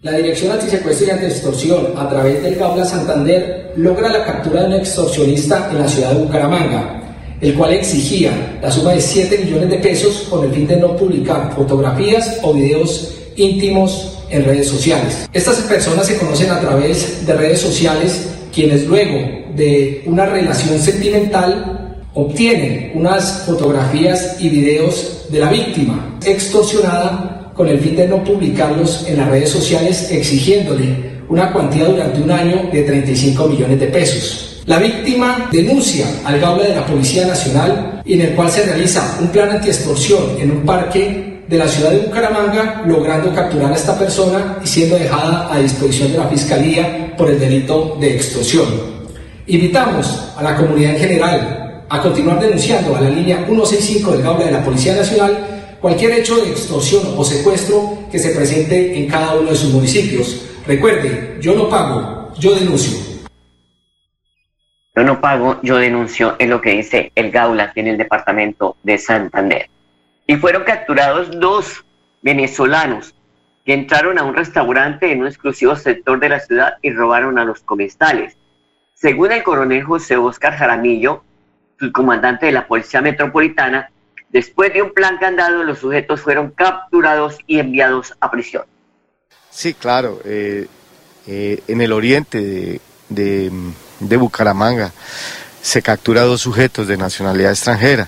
La 0.02 0.12
Dirección 0.14 0.52
Antisecuestro 0.52 1.08
y 1.08 1.10
Antiextorsión, 1.12 1.94
a 1.98 2.10
través 2.10 2.44
del 2.44 2.56
Gaula 2.56 2.84
Santander, 2.84 3.74
logra 3.78 4.10
la 4.10 4.26
captura 4.26 4.62
de 4.62 4.68
un 4.68 4.74
extorsionista 4.74 5.70
en 5.72 5.80
la 5.80 5.88
ciudad 5.88 6.12
de 6.12 6.24
Bucaramanga, 6.24 7.04
el 7.40 7.54
cual 7.54 7.74
exigía 7.74 8.60
la 8.62 8.70
suma 8.70 8.92
de 8.92 9.00
7 9.00 9.38
millones 9.38 9.70
de 9.70 9.78
pesos 9.78 10.28
con 10.30 10.44
el 10.44 10.52
fin 10.52 10.68
de 10.68 10.76
no 10.76 10.98
publicar 10.98 11.54
fotografías 11.56 12.40
o 12.42 12.54
videos 12.54 13.16
íntimos 13.38 14.26
en 14.30 14.44
redes 14.44 14.68
sociales. 14.68 15.30
Estas 15.32 15.56
personas 15.62 16.06
se 16.06 16.18
conocen 16.18 16.52
a 16.52 16.60
través 16.60 17.26
de 17.26 17.34
redes 17.34 17.62
sociales, 17.62 18.28
quienes 18.54 18.86
luego 18.88 19.46
de 19.56 20.04
una 20.06 20.26
relación 20.26 20.80
sentimental 20.80 21.81
obtienen 22.14 22.92
unas 22.96 23.44
fotografías 23.46 24.38
y 24.40 24.50
videos 24.50 25.26
de 25.30 25.40
la 25.40 25.50
víctima 25.50 26.18
extorsionada 26.26 27.52
con 27.54 27.68
el 27.68 27.80
fin 27.80 27.96
de 27.96 28.08
no 28.08 28.24
publicarlos 28.24 29.06
en 29.08 29.18
las 29.18 29.30
redes 29.30 29.50
sociales 29.50 30.12
exigiéndole 30.12 31.12
una 31.30 31.52
cuantía 31.54 31.86
durante 31.86 32.22
un 32.22 32.32
año 32.32 32.70
de 32.72 32.84
35 32.84 33.48
millones 33.48 33.80
de 33.80 33.88
pesos. 33.88 34.62
La 34.66 34.78
víctima 34.78 35.50
denuncia 35.52 36.06
al 36.26 36.40
Gaula 36.40 36.64
de 36.64 36.76
la 36.76 36.86
Policía 36.86 37.26
Nacional 37.26 38.02
en 38.06 38.22
el 38.22 38.36
cual 38.36 38.52
se 38.52 38.66
realiza 38.66 39.18
un 39.20 39.30
plan 39.30 39.50
antiextorsión 39.50 40.38
en 40.40 40.52
un 40.52 40.66
parque 40.66 41.42
de 41.48 41.58
la 41.58 41.68
ciudad 41.68 41.92
de 41.92 42.00
Bucaramanga, 42.00 42.84
logrando 42.86 43.34
capturar 43.34 43.72
a 43.72 43.76
esta 43.76 43.98
persona 43.98 44.58
y 44.64 44.68
siendo 44.68 44.98
dejada 44.98 45.54
a 45.54 45.60
disposición 45.60 46.12
de 46.12 46.18
la 46.18 46.28
Fiscalía 46.28 47.14
por 47.18 47.30
el 47.30 47.40
delito 47.40 47.98
de 48.00 48.16
extorsión. 48.16 48.66
Invitamos 49.48 50.32
a 50.38 50.44
la 50.44 50.56
comunidad 50.56 50.94
en 50.94 51.00
general 51.00 51.61
a 51.92 52.02
continuar 52.02 52.40
denunciando 52.40 52.96
a 52.96 53.02
la 53.02 53.10
línea 53.10 53.46
165 53.46 54.12
del 54.14 54.22
Gaula 54.22 54.46
de 54.46 54.52
la 54.52 54.64
Policía 54.64 54.96
Nacional 54.96 55.76
cualquier 55.82 56.14
hecho 56.14 56.38
de 56.38 56.52
extorsión 56.52 57.04
o 57.18 57.24
secuestro 57.26 58.08
que 58.10 58.18
se 58.18 58.34
presente 58.34 58.98
en 58.98 59.10
cada 59.10 59.34
uno 59.34 59.50
de 59.50 59.58
sus 59.58 59.74
municipios. 59.74 60.48
Recuerde, 60.66 61.38
yo 61.42 61.54
no 61.54 61.68
pago, 61.68 62.32
yo 62.40 62.56
denuncio. 62.56 62.98
Yo 64.96 65.04
no 65.04 65.20
pago, 65.20 65.60
yo 65.64 65.76
denuncio, 65.76 66.38
es 66.40 66.48
lo 66.48 66.62
que 66.62 66.72
dice 66.72 67.12
el 67.14 67.30
Gaula 67.30 67.74
en 67.76 67.88
el 67.88 67.98
departamento 67.98 68.78
de 68.84 68.98
Santander 68.98 69.70
y 70.28 70.38
fueron 70.38 70.64
capturados 70.64 71.30
dos 71.42 71.84
venezolanos 72.22 73.14
que 73.66 73.74
entraron 73.74 74.18
a 74.18 74.24
un 74.24 74.34
restaurante 74.34 75.12
en 75.12 75.22
un 75.22 75.28
exclusivo 75.28 75.76
sector 75.76 76.22
de 76.22 76.30
la 76.30 76.40
ciudad 76.40 76.76
y 76.82 76.92
robaron 76.92 77.38
a 77.38 77.44
los 77.44 77.60
comensales. 77.60 78.38
Según 78.94 79.34
el 79.34 79.44
coronel 79.44 79.84
José 79.84 80.16
Oscar 80.16 80.54
Jaramillo, 80.54 81.24
el 81.82 81.92
comandante 81.92 82.46
de 82.46 82.52
la 82.52 82.68
Policía 82.68 83.02
Metropolitana, 83.02 83.92
después 84.30 84.74
de 84.74 84.82
un 84.82 84.94
plan 84.94 85.18
candado, 85.18 85.64
los 85.64 85.80
sujetos 85.80 86.22
fueron 86.22 86.52
capturados 86.52 87.38
y 87.48 87.60
enviados 87.60 88.14
a 88.20 88.32
prisión. 88.32 88.64
Sí, 89.50 89.74
claro, 89.74 90.22
eh, 90.24 90.68
eh, 91.28 91.62
en 91.68 91.82
el 91.82 91.92
oriente 91.92 92.80
de, 93.10 93.52
de 94.00 94.18
Bucaramanga 94.18 94.92
se 95.62 95.82
captura 95.82 96.22
dos 96.22 96.42
sujetos 96.42 96.88
de 96.88 96.98
nacionalidad 96.98 97.52
extranjera 97.52 98.08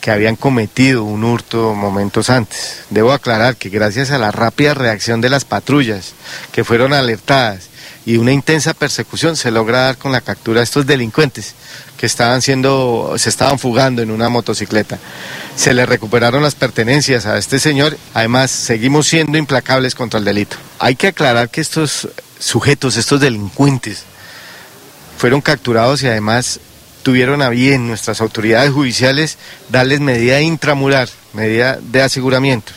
que 0.00 0.10
habían 0.10 0.36
cometido 0.36 1.02
un 1.02 1.24
hurto 1.24 1.74
momentos 1.74 2.30
antes. 2.30 2.84
Debo 2.90 3.12
aclarar 3.12 3.56
que 3.56 3.70
gracias 3.70 4.10
a 4.12 4.18
la 4.18 4.30
rápida 4.30 4.72
reacción 4.72 5.20
de 5.20 5.30
las 5.30 5.44
patrullas 5.44 6.14
que 6.52 6.64
fueron 6.64 6.92
alertadas 6.92 7.70
y 8.04 8.18
una 8.18 8.32
intensa 8.32 8.72
persecución 8.72 9.34
se 9.34 9.50
logra 9.50 9.80
dar 9.80 9.98
con 9.98 10.12
la 10.12 10.20
captura 10.20 10.60
de 10.60 10.64
estos 10.64 10.86
delincuentes 10.86 11.56
que 11.96 12.06
estaban 12.06 12.42
siendo, 12.42 13.14
se 13.16 13.28
estaban 13.28 13.58
fugando 13.58 14.02
en 14.02 14.10
una 14.10 14.28
motocicleta. 14.28 14.98
Se 15.56 15.74
le 15.74 15.86
recuperaron 15.86 16.42
las 16.42 16.54
pertenencias 16.54 17.26
a 17.26 17.38
este 17.38 17.58
señor, 17.58 17.96
además 18.14 18.50
seguimos 18.50 19.06
siendo 19.06 19.38
implacables 19.38 19.94
contra 19.94 20.18
el 20.18 20.24
delito. 20.24 20.56
Hay 20.78 20.96
que 20.96 21.08
aclarar 21.08 21.48
que 21.48 21.60
estos 21.60 22.08
sujetos, 22.38 22.96
estos 22.96 23.20
delincuentes, 23.20 24.04
fueron 25.16 25.40
capturados 25.40 26.02
y 26.02 26.08
además 26.08 26.60
tuvieron 27.02 27.40
a 27.40 27.48
bien 27.48 27.86
nuestras 27.86 28.20
autoridades 28.20 28.70
judiciales 28.70 29.38
darles 29.68 30.00
medida 30.00 30.40
intramural, 30.40 31.08
medida 31.32 31.78
de 31.80 32.02
aseguramiento. 32.02 32.72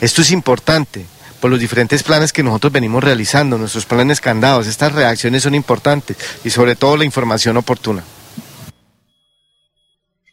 Esto 0.00 0.22
es 0.22 0.30
importante 0.30 1.04
por 1.40 1.50
los 1.50 1.60
diferentes 1.60 2.02
planes 2.02 2.32
que 2.32 2.42
nosotros 2.42 2.72
venimos 2.72 3.04
realizando, 3.04 3.58
nuestros 3.58 3.84
planes 3.84 4.20
candados. 4.20 4.66
Estas 4.66 4.92
reacciones 4.92 5.42
son 5.42 5.54
importantes 5.54 6.16
y 6.44 6.50
sobre 6.50 6.76
todo 6.76 6.96
la 6.96 7.04
información 7.04 7.56
oportuna. 7.56 8.02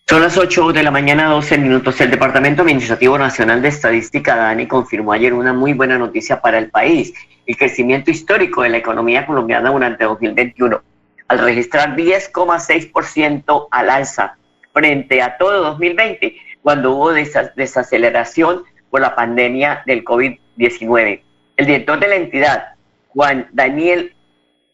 Son 0.06 0.22
las 0.22 0.38
8 0.38 0.74
de 0.74 0.84
la 0.84 0.92
mañana, 0.92 1.30
12 1.30 1.58
minutos. 1.58 2.00
El 2.02 2.12
Departamento 2.12 2.62
Administrativo 2.62 3.18
Nacional 3.18 3.62
de 3.62 3.70
Estadística, 3.70 4.36
DANI, 4.36 4.68
confirmó 4.68 5.14
ayer 5.14 5.34
una 5.34 5.54
muy 5.54 5.74
buena 5.74 5.98
noticia 5.98 6.42
para 6.42 6.58
el 6.58 6.70
país, 6.70 7.14
el 7.46 7.56
crecimiento 7.56 8.12
histórico 8.12 8.64
de 8.64 8.70
la 8.70 8.78
economía 8.78 9.26
colombiana 9.26 9.72
durante 9.72 10.04
2021 10.04 10.84
al 11.30 11.40
registrar 11.40 11.96
10,6% 11.96 13.68
al 13.72 13.90
alza 13.90 14.38
frente 14.74 15.22
a 15.22 15.38
todo 15.38 15.64
2020, 15.64 16.36
cuando 16.62 16.92
hubo 16.92 17.14
desaceleración 17.14 18.64
por 18.90 19.02
la 19.02 19.16
pandemia 19.16 19.84
del 19.86 20.04
COVID-19. 20.04 21.22
El 21.56 21.66
director 21.66 22.00
de 22.00 22.08
la 22.10 22.16
entidad, 22.16 22.76
Juan 23.08 23.48
Daniel 23.54 24.14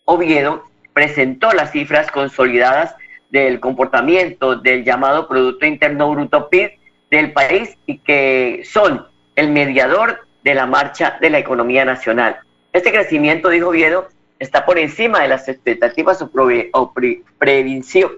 Oviedo, 0.06 0.66
presentó 0.94 1.54
las 1.54 1.72
cifras 1.72 2.10
consolidadas 2.12 2.96
del 3.30 3.60
comportamiento 3.60 4.56
del 4.56 4.84
llamado 4.84 5.28
Producto 5.28 5.66
Interno 5.66 6.12
Bruto 6.12 6.50
PIB 6.50 6.72
del 7.12 7.32
país 7.32 7.78
y 7.86 8.00
que 8.00 8.64
son 8.66 9.06
el 9.36 9.52
mediador 9.52 10.28
de 10.44 10.56
la 10.56 10.66
marcha 10.66 11.18
de 11.22 11.30
la 11.30 11.40
economía 11.40 11.86
nacional. 11.86 12.38
Este 12.74 12.92
crecimiento, 12.92 13.50
dijo 13.50 13.70
Oviedo, 13.70 14.10
está 14.40 14.66
por 14.66 14.80
encima 14.80 15.22
de 15.22 15.28
las 15.28 15.48
expectativas 15.48 16.22
o, 16.22 16.94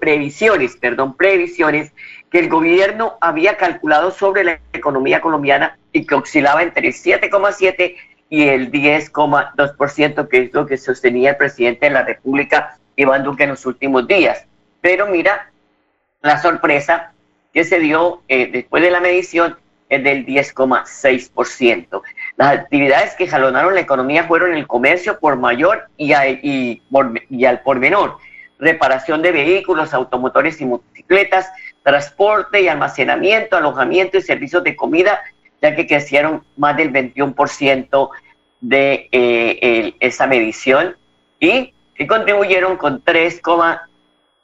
previsiones, 0.00 0.76
perdón, 0.76 1.16
previsiones 1.16 1.92
que 2.30 2.38
el 2.38 2.48
gobierno 2.48 3.18
había 3.20 3.56
calculado 3.56 4.10
sobre 4.10 4.44
la 4.44 4.60
economía 4.72 5.20
colombiana 5.20 5.78
y 5.92 6.06
que 6.06 6.14
oscilaba 6.14 6.62
entre 6.62 6.88
el 6.88 6.94
7,7 6.94 7.96
y 8.30 8.44
el 8.44 8.70
10,2%, 8.70 10.28
que 10.28 10.38
es 10.38 10.54
lo 10.54 10.66
que 10.66 10.78
sostenía 10.78 11.30
el 11.30 11.36
presidente 11.36 11.86
de 11.86 11.92
la 11.92 12.04
República, 12.04 12.78
Iván 12.96 13.24
Duque, 13.24 13.44
en 13.44 13.50
los 13.50 13.66
últimos 13.66 14.06
días. 14.06 14.46
Pero 14.82 15.06
mira 15.06 15.50
la 16.20 16.42
sorpresa 16.42 17.12
que 17.54 17.64
se 17.64 17.78
dio 17.78 18.22
eh, 18.28 18.50
después 18.52 18.82
de 18.82 18.90
la 18.90 19.00
medición 19.00 19.56
es 19.88 20.02
del 20.02 20.26
10,6%. 20.26 22.02
Las 22.36 22.58
actividades 22.58 23.14
que 23.14 23.26
jalonaron 23.26 23.74
la 23.74 23.80
economía 23.80 24.24
fueron 24.24 24.54
el 24.54 24.66
comercio 24.66 25.18
por 25.18 25.36
mayor 25.36 25.86
y, 25.96 26.12
y, 26.12 27.44
al 27.44 27.60
por 27.60 27.78
menor, 27.78 28.16
reparación 28.58 29.20
de 29.20 29.32
vehículos, 29.32 29.92
automotores 29.92 30.60
y 30.60 30.64
motocicletas, 30.64 31.50
transporte 31.82 32.62
y 32.62 32.68
almacenamiento, 32.68 33.56
alojamiento 33.56 34.16
y 34.16 34.22
servicios 34.22 34.64
de 34.64 34.76
comida, 34.76 35.20
ya 35.60 35.76
que 35.76 35.86
crecieron 35.86 36.42
más 36.56 36.76
del 36.76 36.90
21% 36.90 38.10
de 38.62 39.08
eh, 39.12 39.94
esa 40.00 40.26
medición 40.26 40.96
y 41.38 41.74
que 41.94 42.06
contribuyeron 42.06 42.78
con 42.78 43.02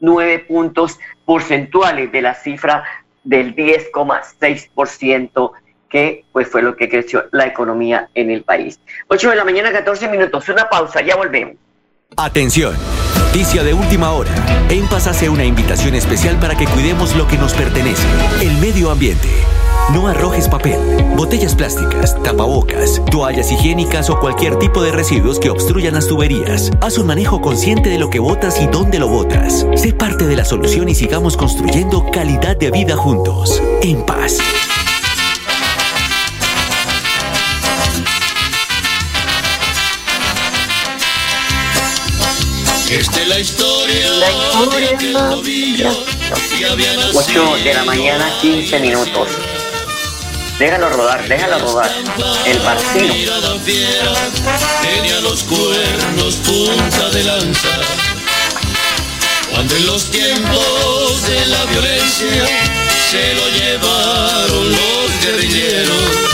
3,9 0.00 0.46
puntos 0.46 0.98
porcentuales 1.24 2.10
de 2.12 2.22
la 2.22 2.34
cifra 2.34 2.84
del 3.24 3.54
10,6% 3.54 5.52
que 5.88 6.24
pues 6.32 6.48
fue 6.48 6.62
lo 6.62 6.76
que 6.76 6.88
creció 6.88 7.24
la 7.32 7.46
economía 7.46 8.08
en 8.14 8.30
el 8.30 8.42
país. 8.42 8.78
8 9.08 9.30
de 9.30 9.36
la 9.36 9.44
mañana, 9.44 9.72
14 9.72 10.08
minutos. 10.08 10.48
Una 10.48 10.68
pausa, 10.68 11.00
ya 11.00 11.16
volvemos. 11.16 11.56
Atención. 12.16 12.74
Noticia 13.18 13.62
de 13.62 13.74
última 13.74 14.12
hora. 14.12 14.30
En 14.70 14.86
Paz 14.88 15.06
hace 15.06 15.28
una 15.28 15.44
invitación 15.44 15.94
especial 15.94 16.38
para 16.40 16.56
que 16.56 16.66
cuidemos 16.66 17.14
lo 17.16 17.26
que 17.26 17.36
nos 17.36 17.52
pertenece, 17.54 18.06
el 18.42 18.56
medio 18.58 18.90
ambiente. 18.90 19.28
No 19.92 20.06
arrojes 20.06 20.48
papel, 20.48 20.78
botellas 21.16 21.54
plásticas, 21.54 22.14
tapabocas, 22.22 23.00
toallas 23.10 23.50
higiénicas 23.50 24.10
o 24.10 24.20
cualquier 24.20 24.58
tipo 24.58 24.82
de 24.82 24.92
residuos 24.92 25.38
que 25.38 25.48
obstruyan 25.48 25.94
las 25.94 26.06
tuberías. 26.06 26.70
Haz 26.82 26.98
un 26.98 27.06
manejo 27.06 27.40
consciente 27.40 27.88
de 27.88 27.98
lo 27.98 28.10
que 28.10 28.18
botas 28.18 28.60
y 28.60 28.66
dónde 28.66 28.98
lo 28.98 29.08
botas. 29.08 29.66
Sé 29.76 29.94
parte 29.94 30.26
de 30.26 30.36
la 30.36 30.44
solución 30.44 30.90
y 30.90 30.94
sigamos 30.94 31.38
construyendo 31.38 32.10
calidad 32.10 32.56
de 32.56 32.70
vida 32.70 32.96
juntos. 32.96 33.62
En 33.80 34.04
paz. 34.04 34.38
Esta 42.90 43.22
es 43.22 43.28
la 43.28 43.38
historia, 43.38 44.10
La 44.10 44.30
historia. 44.30 45.90
8 47.14 47.56
de 47.64 47.74
la 47.74 47.84
mañana, 47.84 48.30
15 48.40 48.80
minutos. 48.80 49.37
Déjalo 50.58 50.88
rodar, 50.90 51.28
déjalo 51.28 51.60
rodar. 51.60 51.88
El 52.44 52.58
fiera, 53.60 54.12
tenía 54.82 55.20
los 55.20 55.44
cuernos 55.44 56.34
punta 56.38 57.10
de 57.10 57.22
lanza. 57.22 57.68
Cuando 59.52 59.76
en 59.76 59.86
los 59.86 60.10
tiempos 60.10 61.22
de 61.28 61.46
la 61.46 61.64
violencia 61.66 62.46
se 63.08 63.34
lo 63.34 63.48
llevaron 63.50 64.70
los 64.72 65.24
guerrilleros. 65.24 66.28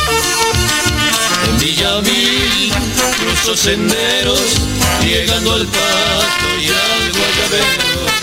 En 1.44 1.58
Villamil 1.58 2.72
cruzó 3.20 3.54
senderos, 3.54 4.54
llegando 5.02 5.52
al 5.52 5.66
pasto 5.66 6.48
y 6.58 6.68
al 6.68 7.12
guayabero. 7.12 8.13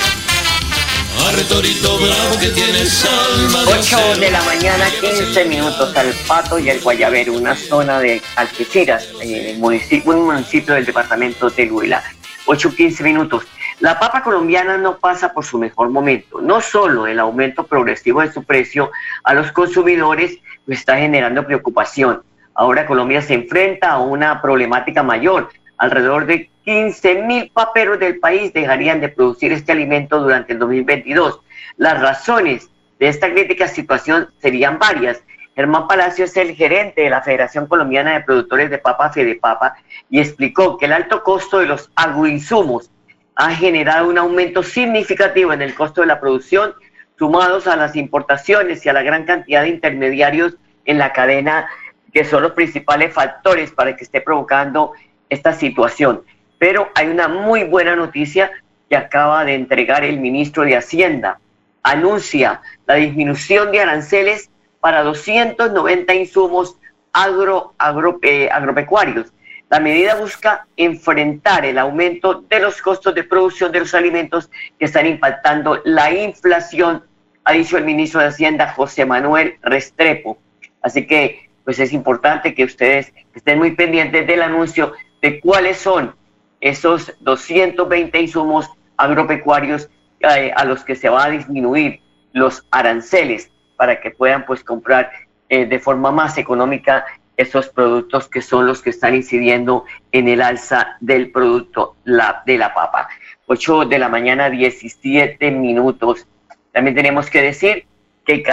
Arre 1.32 1.44
torito 1.44 1.98
bravo 1.98 2.40
que 2.42 2.50
tienes 2.50 3.06
alma 3.06 3.64
de 3.64 3.72
8 3.72 3.80
acero. 3.80 4.20
de 4.20 4.32
la 4.32 4.42
mañana, 4.44 4.86
15 5.00 5.46
minutos 5.46 5.96
al 5.96 6.14
Pato 6.28 6.60
y 6.60 6.70
el 6.70 6.82
Guayabero, 6.82 7.32
una 7.34 7.56
zona 7.56 8.02
de 8.02 8.22
Algeciras, 8.36 9.08
eh, 9.22 9.56
municipio, 9.58 10.12
un 10.12 10.26
municipio 10.26 10.74
del 10.74 10.86
departamento 10.86 11.50
de 11.50 11.72
Huila. 11.72 12.04
8, 12.48 12.76
15 12.76 13.04
minutos. 13.04 13.46
La 13.80 13.98
papa 13.98 14.24
colombiana 14.24 14.78
no 14.78 14.98
pasa 14.98 15.32
por 15.32 15.46
su 15.46 15.58
mejor 15.58 15.90
momento. 15.90 16.42
No 16.42 16.60
solo 16.60 17.08
el 17.08 17.18
aumento 17.18 17.66
progresivo 17.66 18.20
de 18.20 18.34
su 18.34 18.44
precio 18.44 18.92
a 19.24 19.34
los 19.34 19.54
consumidores 19.54 20.38
está 20.68 20.98
generando 20.98 21.46
preocupación. 21.46 22.24
Ahora 22.56 22.86
Colombia 22.86 23.22
se 23.22 23.36
enfrenta 23.36 23.92
a 23.92 24.00
una 24.00 24.42
problemática 24.42 25.02
mayor. 25.02 25.50
Alrededor 25.82 26.28
de 26.28 26.52
15 26.64 27.24
mil 27.24 27.50
paperos 27.50 27.98
del 27.98 28.20
país 28.20 28.54
dejarían 28.54 29.02
de 29.02 29.10
producir 29.10 29.52
este 29.52 29.72
alimento 29.72 30.20
durante 30.20 30.54
el 30.54 30.60
2022. 30.60 31.40
Las 31.78 32.00
razones 32.00 32.70
de 33.00 33.08
esta 33.08 33.32
crítica 33.32 33.68
situación 33.68 34.30
serían 34.38 34.78
varias. 34.78 35.24
Germán 35.56 35.88
Palacio 35.88 36.26
es 36.26 36.38
el 36.38 36.54
gerente 36.54 37.02
de 37.02 37.10
la 37.10 37.24
Federación 37.24 37.66
Colombiana 37.66 38.14
de 38.14 38.22
Productores 38.22 38.70
de 38.70 38.78
Papa, 38.78 39.10
Fedepapa, 39.10 39.74
y 40.08 40.20
explicó 40.20 40.78
que 40.78 40.86
el 40.86 40.94
alto 40.94 41.24
costo 41.24 41.58
de 41.58 41.66
los 41.66 41.90
agroinsumos 41.96 42.92
ha 43.34 43.50
generado 43.56 44.08
un 44.08 44.20
aumento 44.20 44.62
significativo 44.62 45.52
en 45.52 45.64
el 45.64 45.74
costo 45.74 46.02
de 46.02 46.08
la 46.08 46.20
producción, 46.20 46.76
sumados 47.18 47.66
a 47.66 47.76
las 47.76 47.96
importaciones 47.96 48.86
y 48.86 48.90
a 48.90 48.94
la 48.94 49.02
gran 49.02 49.26
cantidad 49.26 49.64
de 49.64 49.70
intermediarios 49.70 50.58
en 50.86 51.00
la 51.00 51.12
cadena, 51.12 51.68
que 52.14 52.24
son 52.24 52.44
los 52.44 52.52
principales 52.52 53.12
factores 53.12 53.72
para 53.72 53.96
que 53.96 54.04
esté 54.04 54.22
provocando 54.22 54.94
esta 55.32 55.54
situación. 55.54 56.22
Pero 56.60 56.90
hay 56.94 57.08
una 57.08 57.28
muy 57.28 57.64
buena 57.64 57.96
noticia 57.96 58.52
que 58.90 58.96
acaba 58.96 59.44
de 59.46 59.56
entregar 59.56 60.04
el 60.04 60.20
ministro 60.20 60.64
de 60.64 60.76
Hacienda. 60.76 61.40
Anuncia 61.82 62.62
la 62.86 62.96
disminución 62.96 63.72
de 63.72 63.80
aranceles 63.82 64.50
para 64.80 65.02
290 65.04 66.14
insumos 66.14 66.76
agro, 67.14 67.74
agro- 67.80 68.20
eh, 68.22 68.50
agropecuarios. 68.52 69.34
La 69.70 69.80
medida 69.80 70.16
busca 70.16 70.68
enfrentar 70.76 71.66
el 71.66 71.78
aumento 71.78 72.42
de 72.50 72.60
los 72.60 72.82
costos 72.82 73.16
de 73.16 73.24
producción 73.24 73.72
de 73.72 73.80
los 73.80 73.94
alimentos 73.96 74.50
que 74.78 74.86
están 74.86 75.08
impactando 75.08 75.82
la 75.86 76.12
inflación, 76.14 77.04
ha 77.46 77.54
dicho 77.54 77.78
el 77.78 77.86
ministro 77.86 78.20
de 78.20 78.28
Hacienda 78.28 78.74
José 78.74 79.06
Manuel 79.06 79.56
Restrepo. 79.64 80.38
Así 80.82 81.08
que 81.08 81.50
pues 81.64 81.80
es 81.80 81.94
importante 81.94 82.54
que 82.54 82.66
ustedes 82.66 83.14
estén 83.34 83.60
muy 83.60 83.72
pendientes 83.72 84.28
del 84.28 84.42
anuncio 84.42 84.94
de 85.22 85.40
cuáles 85.40 85.78
son 85.78 86.16
esos 86.60 87.14
220 87.22 88.20
insumos 88.20 88.70
agropecuarios 88.98 89.90
eh, 90.20 90.52
a 90.56 90.66
los 90.66 90.84
que 90.84 90.96
se 90.96 91.10
va 91.10 91.26
a 91.26 91.30
disminuir 91.30 92.02
los 92.34 92.66
aranceles 92.72 93.52
para 93.76 94.00
que 94.00 94.12
puedan 94.12 94.46
pues 94.46 94.64
comprar 94.64 95.12
eh, 95.50 95.66
de 95.66 95.80
forma 95.80 96.12
más 96.12 96.38
económica 96.38 97.06
esos 97.38 97.70
productos 97.70 98.28
que 98.28 98.42
son 98.42 98.68
los 98.68 98.82
que 98.82 98.92
están 98.92 99.16
incidiendo 99.16 99.86
en 100.12 100.28
el 100.28 100.42
alza 100.42 100.98
del 101.00 101.32
producto 101.32 101.96
la, 102.04 102.44
de 102.46 102.58
la 102.58 102.74
papa. 102.74 103.10
8 103.48 103.86
de 103.86 104.00
la 104.00 104.10
mañana, 104.10 104.50
17 104.50 105.52
minutos. 105.52 106.28
También 106.72 106.96
tenemos 106.96 107.30
que 107.30 107.42
decir 107.42 107.86
que 108.26 108.44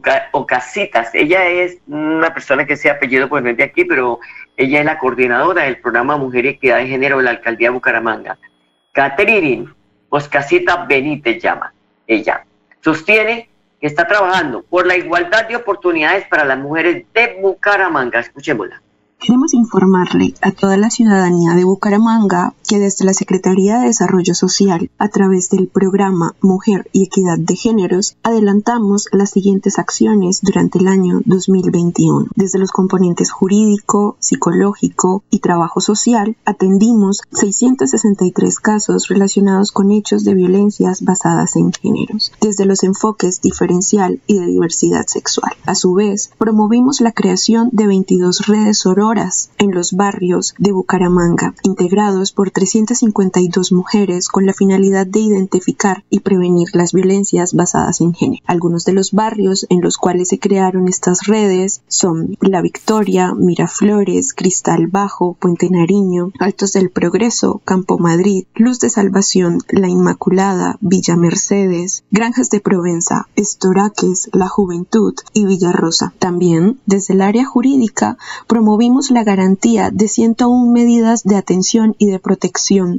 Catherine 0.00 0.28
Oca- 0.28 0.28
Ocasitas, 0.32 1.10
ella 1.14 1.44
es 1.46 1.78
una 1.86 2.32
persona 2.32 2.64
que 2.66 2.76
se 2.76 2.90
apellido 2.90 3.28
pues 3.28 3.42
no 3.44 3.52
de 3.54 3.64
aquí, 3.64 3.84
pero 3.84 4.18
ella 4.56 4.80
es 4.80 4.84
la 4.84 4.98
coordinadora 4.98 5.64
del 5.64 5.78
programa 5.80 6.16
Mujer 6.16 6.44
y 6.46 6.48
Equidad 6.48 6.78
de 6.78 6.86
Género 6.88 7.18
de 7.18 7.24
la 7.24 7.30
Alcaldía 7.30 7.68
de 7.68 7.74
Bucaramanga. 7.74 8.38
Catherine 8.92 9.68
Oscasita 10.08 10.84
Benítez 10.86 11.42
llama 11.42 11.72
ella. 12.06 12.44
Sostiene 12.82 13.48
que 13.80 13.86
está 13.86 14.06
trabajando 14.06 14.62
por 14.62 14.86
la 14.86 14.96
igualdad 14.96 15.48
de 15.48 15.56
oportunidades 15.56 16.26
para 16.28 16.44
las 16.44 16.58
mujeres 16.58 17.04
de 17.14 17.38
Bucaramanga. 17.42 18.20
Escuchémosla. 18.20 18.80
Queremos 19.20 19.54
informarle 19.54 20.34
a 20.42 20.50
toda 20.52 20.76
la 20.76 20.90
ciudadanía 20.90 21.54
de 21.54 21.64
Bucaramanga 21.64 22.52
que 22.66 22.78
desde 22.78 23.04
la 23.04 23.14
Secretaría 23.14 23.78
de 23.78 23.86
Desarrollo 23.86 24.34
Social, 24.34 24.90
a 24.98 25.08
través 25.08 25.50
del 25.50 25.68
programa 25.68 26.34
Mujer 26.40 26.88
y 26.92 27.04
Equidad 27.04 27.38
de 27.38 27.56
Géneros, 27.56 28.16
adelantamos 28.22 29.08
las 29.12 29.30
siguientes 29.30 29.78
acciones 29.78 30.40
durante 30.42 30.78
el 30.78 30.88
año 30.88 31.20
2021. 31.24 32.28
Desde 32.34 32.58
los 32.58 32.70
componentes 32.70 33.30
jurídico, 33.30 34.16
psicológico 34.18 35.22
y 35.30 35.40
trabajo 35.40 35.80
social, 35.80 36.36
atendimos 36.44 37.22
663 37.32 38.58
casos 38.60 39.08
relacionados 39.08 39.72
con 39.72 39.90
hechos 39.90 40.24
de 40.24 40.34
violencias 40.34 41.02
basadas 41.02 41.56
en 41.56 41.72
géneros, 41.72 42.32
desde 42.40 42.64
los 42.64 42.82
enfoques 42.82 43.40
diferencial 43.40 44.20
y 44.26 44.38
de 44.38 44.46
diversidad 44.46 45.06
sexual. 45.06 45.52
A 45.66 45.74
su 45.74 45.94
vez, 45.94 46.30
promovimos 46.38 47.00
la 47.00 47.12
creación 47.12 47.68
de 47.72 47.86
22 47.86 48.46
redes 48.46 48.78
sororas 48.78 49.50
en 49.58 49.72
los 49.72 49.92
barrios 49.92 50.54
de 50.58 50.72
Bucaramanga, 50.72 51.54
integrados 51.62 52.32
por 52.32 52.50
352 52.54 53.72
mujeres 53.72 54.28
con 54.28 54.46
la 54.46 54.54
finalidad 54.54 55.06
de 55.06 55.20
identificar 55.20 56.04
y 56.08 56.20
prevenir 56.20 56.68
las 56.72 56.92
violencias 56.92 57.52
basadas 57.52 58.00
en 58.00 58.14
género. 58.14 58.42
Algunos 58.46 58.84
de 58.84 58.92
los 58.92 59.12
barrios 59.12 59.66
en 59.68 59.80
los 59.80 59.98
cuales 59.98 60.28
se 60.28 60.38
crearon 60.38 60.88
estas 60.88 61.26
redes 61.26 61.82
son 61.88 62.36
La 62.40 62.62
Victoria, 62.62 63.34
Miraflores, 63.34 64.32
Cristal 64.32 64.86
Bajo, 64.86 65.34
Puente 65.34 65.68
Nariño, 65.68 66.30
Altos 66.38 66.72
del 66.72 66.90
Progreso, 66.90 67.60
Campo 67.64 67.98
Madrid, 67.98 68.46
Luz 68.54 68.78
de 68.78 68.88
Salvación, 68.88 69.58
La 69.68 69.88
Inmaculada, 69.88 70.78
Villa 70.80 71.16
Mercedes, 71.16 72.04
Granjas 72.12 72.50
de 72.50 72.60
Provenza, 72.60 73.26
Estoraques, 73.34 74.30
La 74.32 74.48
Juventud 74.48 75.14
y 75.32 75.44
Villarrosa. 75.44 76.14
También, 76.20 76.78
desde 76.86 77.14
el 77.14 77.20
área 77.20 77.44
jurídica, 77.44 78.16
promovimos 78.46 79.10
la 79.10 79.24
garantía 79.24 79.90
de 79.90 80.06
101 80.06 80.70
medidas 80.70 81.24
de 81.24 81.34
atención 81.34 81.96
y 81.98 82.06
de 82.06 82.20
protección. 82.20 82.43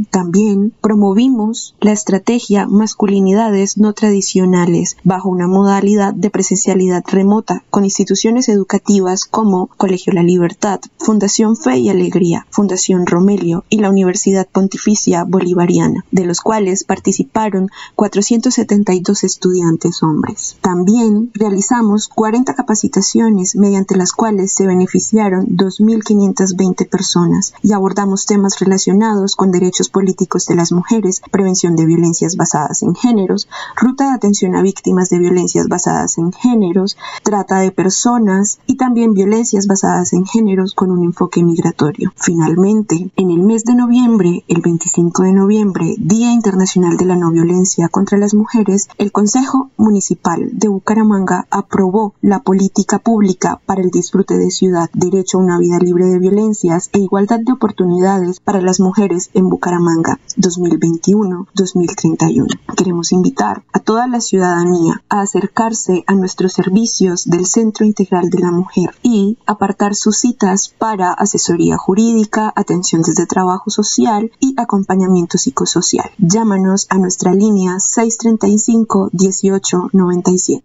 También 0.10 0.74
promovimos 0.82 1.76
la 1.80 1.92
estrategia 1.92 2.68
Masculinidades 2.68 3.78
no 3.78 3.94
tradicionales 3.94 4.98
bajo 5.04 5.30
una 5.30 5.48
modalidad 5.48 6.16
de 6.16 6.32
presencialidad 6.32 7.04
remota 7.08 7.64
con 7.70 7.86
instituciones 7.86 8.50
educativas 8.50 9.26
como 9.26 9.68
Colegio 9.78 10.14
La 10.14 10.24
Libertad, 10.24 10.80
Fundación 10.98 11.56
Fe 11.58 11.78
y 11.78 11.90
Alegría, 11.90 12.48
Fundación 12.50 13.06
Romelio 13.06 13.64
y 13.70 13.78
la 13.78 13.92
Universidad 13.92 14.48
Pontificia 14.52 15.24
Bolivariana, 15.26 16.04
de 16.12 16.26
los 16.26 16.42
cuales 16.42 16.84
participaron 16.84 17.70
472 17.94 19.24
estudiantes 19.24 20.02
hombres. 20.02 20.58
También 20.62 21.30
realizamos 21.36 22.08
40 22.08 22.56
capacitaciones 22.56 23.56
mediante 23.56 23.96
las 23.96 24.12
cuales 24.12 24.54
se 24.54 24.66
beneficiaron 24.66 25.46
2.520 25.48 26.90
personas 26.90 27.54
y 27.62 27.74
abordamos 27.74 28.26
temas 28.26 28.60
relacionados 28.60 29.35
con 29.36 29.52
derechos 29.52 29.90
políticos 29.90 30.46
de 30.46 30.56
las 30.56 30.72
mujeres, 30.72 31.22
prevención 31.32 31.76
de 31.76 31.86
violencias 31.86 32.36
basadas 32.36 32.84
en 32.84 32.96
géneros, 32.96 33.48
ruta 33.76 34.10
de 34.10 34.16
atención 34.16 34.56
a 34.56 34.62
víctimas 34.62 35.10
de 35.10 35.20
violencias 35.20 35.68
basadas 35.68 36.18
en 36.18 36.32
géneros, 36.32 36.98
trata 37.24 37.60
de 37.60 37.72
personas 37.72 38.60
y 38.66 38.78
también 38.78 39.14
violencias 39.14 39.68
basadas 39.68 40.14
en 40.14 40.26
géneros 40.26 40.74
con 40.74 40.92
un 40.92 41.04
enfoque 41.04 41.44
migratorio. 41.44 42.14
Finalmente, 42.16 43.10
en 43.16 43.32
el 43.32 43.42
mes 43.42 43.66
de 43.66 43.76
noviembre, 43.76 44.44
el 44.48 44.62
25 44.62 45.24
de 45.24 45.34
noviembre, 45.34 45.96
Día 45.98 46.32
Internacional 46.32 46.98
de 46.98 47.06
la 47.06 47.16
No 47.16 47.32
Violencia 47.32 47.90
contra 47.90 48.18
las 48.18 48.34
Mujeres, 48.34 48.88
el 48.98 49.12
Consejo 49.12 49.70
Municipal 49.78 50.50
de 50.54 50.68
Bucaramanga 50.68 51.48
aprobó 51.50 52.14
la 52.22 52.40
política 52.40 53.00
pública 53.00 53.60
para 53.66 53.82
el 53.82 53.92
disfrute 53.92 54.38
de 54.38 54.52
ciudad, 54.52 54.90
derecho 54.94 55.38
a 55.38 55.42
una 55.42 55.58
vida 55.58 55.80
libre 55.80 56.06
de 56.06 56.20
violencias 56.20 56.90
e 56.94 57.00
igualdad 57.00 57.40
de 57.40 57.54
oportunidades 57.54 58.40
para 58.40 58.62
las 58.62 58.80
mujeres 58.80 59.25
en 59.34 59.50
Bucaramanga 59.50 60.20
2021-2031. 60.38 62.48
Queremos 62.76 63.12
invitar 63.12 63.64
a 63.74 63.80
toda 63.80 64.08
la 64.08 64.22
ciudadanía 64.22 65.04
a 65.10 65.22
acercarse 65.22 66.04
a 66.08 66.14
nuestros 66.14 66.54
servicios 66.54 67.26
del 67.26 67.46
Centro 67.46 67.86
Integral 67.86 68.30
de 68.30 68.40
la 68.40 68.52
Mujer 68.52 68.92
y 69.02 69.38
apartar 69.46 69.96
sus 69.96 70.18
citas 70.18 70.74
para 70.78 71.14
asesoría 71.14 71.78
jurídica, 71.78 72.52
atención 72.56 73.02
desde 73.02 73.26
trabajo 73.26 73.70
social 73.70 74.32
y 74.40 74.56
acompañamiento 74.58 75.38
psicosocial. 75.38 76.10
Llámanos 76.18 76.88
a 76.90 76.98
nuestra 76.98 77.34
línea 77.34 77.80
635 77.80 79.10
1897. 79.14 80.64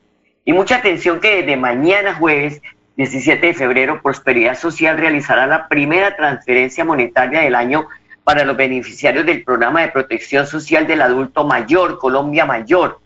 Y 0.45 0.53
mucha 0.53 0.77
atención 0.77 1.19
que 1.21 1.37
desde 1.37 1.57
mañana 1.57 2.15
jueves 2.15 2.61
17 2.97 3.47
de 3.47 3.55
febrero 3.55 4.03
Prosperidad 4.03 4.59
Social 4.59 4.99
realizará 4.99 5.47
la 5.47 5.69
primera 5.69 6.17
transferencia 6.17 6.85
monetaria 6.85 7.43
del 7.43 7.55
año 7.55 7.87
para 8.25 8.45
los 8.45 8.57
beneficiarios 8.57 9.25
del 9.25 9.45
programa 9.45 9.83
de 9.83 9.89
protección 9.89 10.47
social 10.47 10.87
del 10.87 11.03
adulto 11.03 11.45
mayor, 11.45 11.99
Colombia 11.99 12.45
Mayor. 12.45 13.01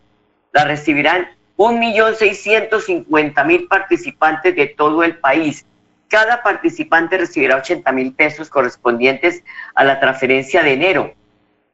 La 0.51 0.65
recibirán 0.65 1.27
1.650.000 1.57 3.67
participantes 3.67 4.55
de 4.55 4.67
todo 4.67 5.03
el 5.03 5.17
país. 5.17 5.65
Cada 6.07 6.41
participante 6.41 7.17
recibirá 7.17 7.57
80 7.57 7.91
mil 7.91 8.13
pesos 8.13 8.49
correspondientes 8.49 9.43
a 9.75 9.83
la 9.83 9.99
transferencia 9.99 10.63
de 10.63 10.73
enero. 10.73 11.13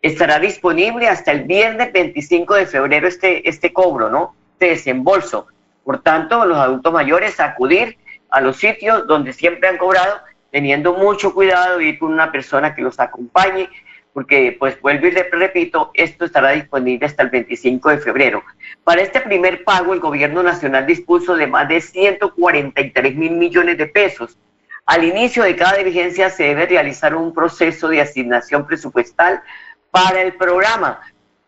Estará 0.02 0.40
disponible 0.40 1.08
hasta 1.08 1.32
el 1.32 1.44
viernes 1.44 1.94
25 1.94 2.56
de 2.56 2.66
febrero 2.66 3.08
este, 3.08 3.48
este 3.48 3.72
cobro, 3.72 4.10
¿no? 4.10 4.36
Este 4.64 4.76
desembolso. 4.76 5.48
Por 5.84 6.02
tanto, 6.02 6.46
los 6.46 6.58
adultos 6.58 6.94
mayores 6.94 7.38
acudir 7.42 7.98
a 8.30 8.40
los 8.40 8.56
sitios 8.56 9.06
donde 9.08 9.34
siempre 9.34 9.68
han 9.68 9.78
cobrado, 9.78 10.22
teniendo 10.52 10.94
mucho 10.94 11.34
cuidado, 11.34 11.82
ir 11.82 12.00
con 12.00 12.14
una 12.14 12.32
persona 12.32 12.74
que 12.74 12.82
los 12.82 12.98
acompañe, 12.98 13.70
porque 14.14 14.56
pues 14.58 14.80
vuelvo 14.80 15.08
y 15.08 15.12
repito, 15.12 15.92
esto 15.94 16.24
estará 16.24 16.52
disponible 16.52 17.06
hasta 17.06 17.24
el 17.24 17.30
25 17.30 17.90
de 17.90 17.98
febrero. 17.98 18.42
Para 18.86 19.02
este 19.02 19.20
primer 19.20 19.66
pago, 19.66 19.94
el 19.94 20.00
gobierno 20.00 20.42
nacional 20.42 20.86
dispuso 20.86 21.36
de 21.36 21.48
más 21.48 21.68
de 21.68 21.82
143 21.82 23.16
mil 23.16 23.32
millones 23.32 23.78
de 23.78 23.88
pesos. 23.88 24.38
Al 24.86 25.04
inicio 25.04 25.44
de 25.44 25.58
cada 25.58 25.76
diligencia 25.76 26.30
se 26.30 26.44
debe 26.44 26.68
realizar 26.68 27.16
un 27.16 27.34
proceso 27.34 27.90
de 27.90 28.00
asignación 28.00 28.66
presupuestal 28.66 29.44
para 29.92 30.22
el 30.22 30.36
programa 30.36 31.02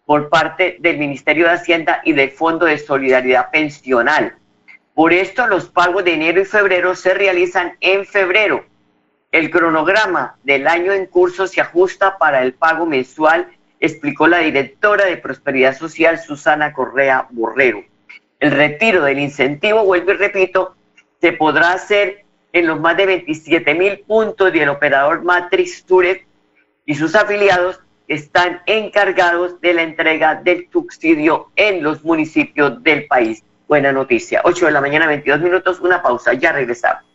por 0.05 0.29
parte 0.29 0.77
del 0.79 0.97
Ministerio 0.97 1.45
de 1.45 1.53
Hacienda 1.53 2.01
y 2.03 2.13
del 2.13 2.31
Fondo 2.31 2.65
de 2.65 2.77
Solidaridad 2.77 3.49
Pensional. 3.51 4.35
Por 4.93 5.13
esto, 5.13 5.47
los 5.47 5.69
pagos 5.69 6.03
de 6.03 6.13
enero 6.13 6.41
y 6.41 6.45
febrero 6.45 6.95
se 6.95 7.13
realizan 7.13 7.75
en 7.81 8.05
febrero 8.05 8.65
el 9.35 9.51
cronograma 9.51 10.37
del 10.43 10.65
año 10.65 10.93
en 10.93 11.07
curso 11.07 11.45
se 11.45 11.59
ajusta 11.59 12.17
para 12.17 12.41
el 12.41 12.53
pago 12.53 12.85
mensual, 12.85 13.49
explicó 13.81 14.27
la 14.27 14.37
directora 14.37 15.07
de 15.07 15.17
Prosperidad 15.17 15.75
Social, 15.75 16.17
Susana 16.19 16.71
Correa 16.71 17.27
Borrero. 17.31 17.83
El 18.39 18.51
retiro 18.51 19.03
del 19.03 19.19
incentivo, 19.19 19.83
vuelvo 19.83 20.11
y 20.11 20.15
repito, 20.15 20.77
se 21.19 21.33
podrá 21.33 21.73
hacer 21.73 22.23
en 22.53 22.67
los 22.67 22.79
más 22.79 22.95
de 22.95 23.07
27 23.07 23.75
mil 23.75 23.99
puntos 24.07 24.55
y 24.55 24.59
el 24.59 24.69
operador 24.69 25.21
Matrix 25.21 25.83
Turet 25.83 26.25
y 26.85 26.95
sus 26.95 27.13
afiliados 27.13 27.81
están 28.07 28.61
encargados 28.65 29.59
de 29.61 29.73
la 29.73 29.83
entrega 29.83 30.35
del 30.35 30.67
subsidio 30.71 31.51
en 31.55 31.83
los 31.83 32.03
municipios 32.03 32.81
del 32.83 33.07
país. 33.07 33.43
Buena 33.67 33.91
noticia. 33.91 34.41
8 34.43 34.67
de 34.67 34.71
la 34.71 34.81
mañana, 34.81 35.07
22 35.07 35.41
minutos, 35.41 35.79
una 35.79 36.01
pausa, 36.01 36.33
ya 36.33 36.51
regresamos. 36.51 37.14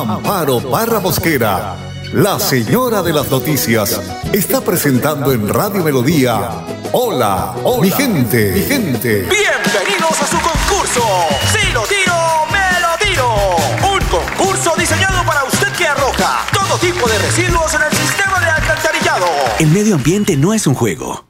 Amparo 0.00 0.60
Barra 0.60 0.98
Mosquera, 0.98 1.76
la 2.14 2.38
señora 2.40 3.02
de 3.02 3.12
las 3.12 3.30
noticias, 3.30 4.00
está 4.32 4.62
presentando 4.62 5.30
en 5.30 5.46
Radio 5.46 5.84
Melodía. 5.84 6.50
Hola, 6.92 7.54
mi 7.82 7.90
gente, 7.90 8.52
mi 8.52 8.62
gente. 8.62 9.28
Bienvenidos 9.28 10.22
a 10.22 10.26
su 10.26 10.38
concurso. 10.40 11.02
Si 11.52 11.70
lo 11.72 11.82
tiro, 11.82 12.14
me 12.50 12.80
lo 12.80 13.06
tiro. 13.06 13.56
Un 13.92 14.00
concurso 14.08 14.72
diseñado 14.78 15.22
para 15.26 15.44
usted 15.44 15.70
que 15.76 15.86
arroja 15.86 16.46
todo 16.50 16.78
tipo 16.78 17.06
de 17.06 17.18
residuos 17.18 17.74
en 17.74 17.82
el 17.82 17.92
sistema 17.92 18.40
de 18.40 18.46
alcantarillado. 18.46 19.26
El 19.58 19.68
medio 19.68 19.96
ambiente 19.96 20.34
no 20.36 20.54
es 20.54 20.66
un 20.66 20.74
juego 20.74 21.29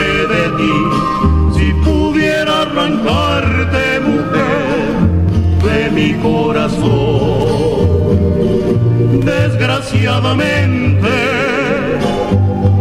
corazón. 6.21 7.81
Desgraciadamente, 9.25 11.09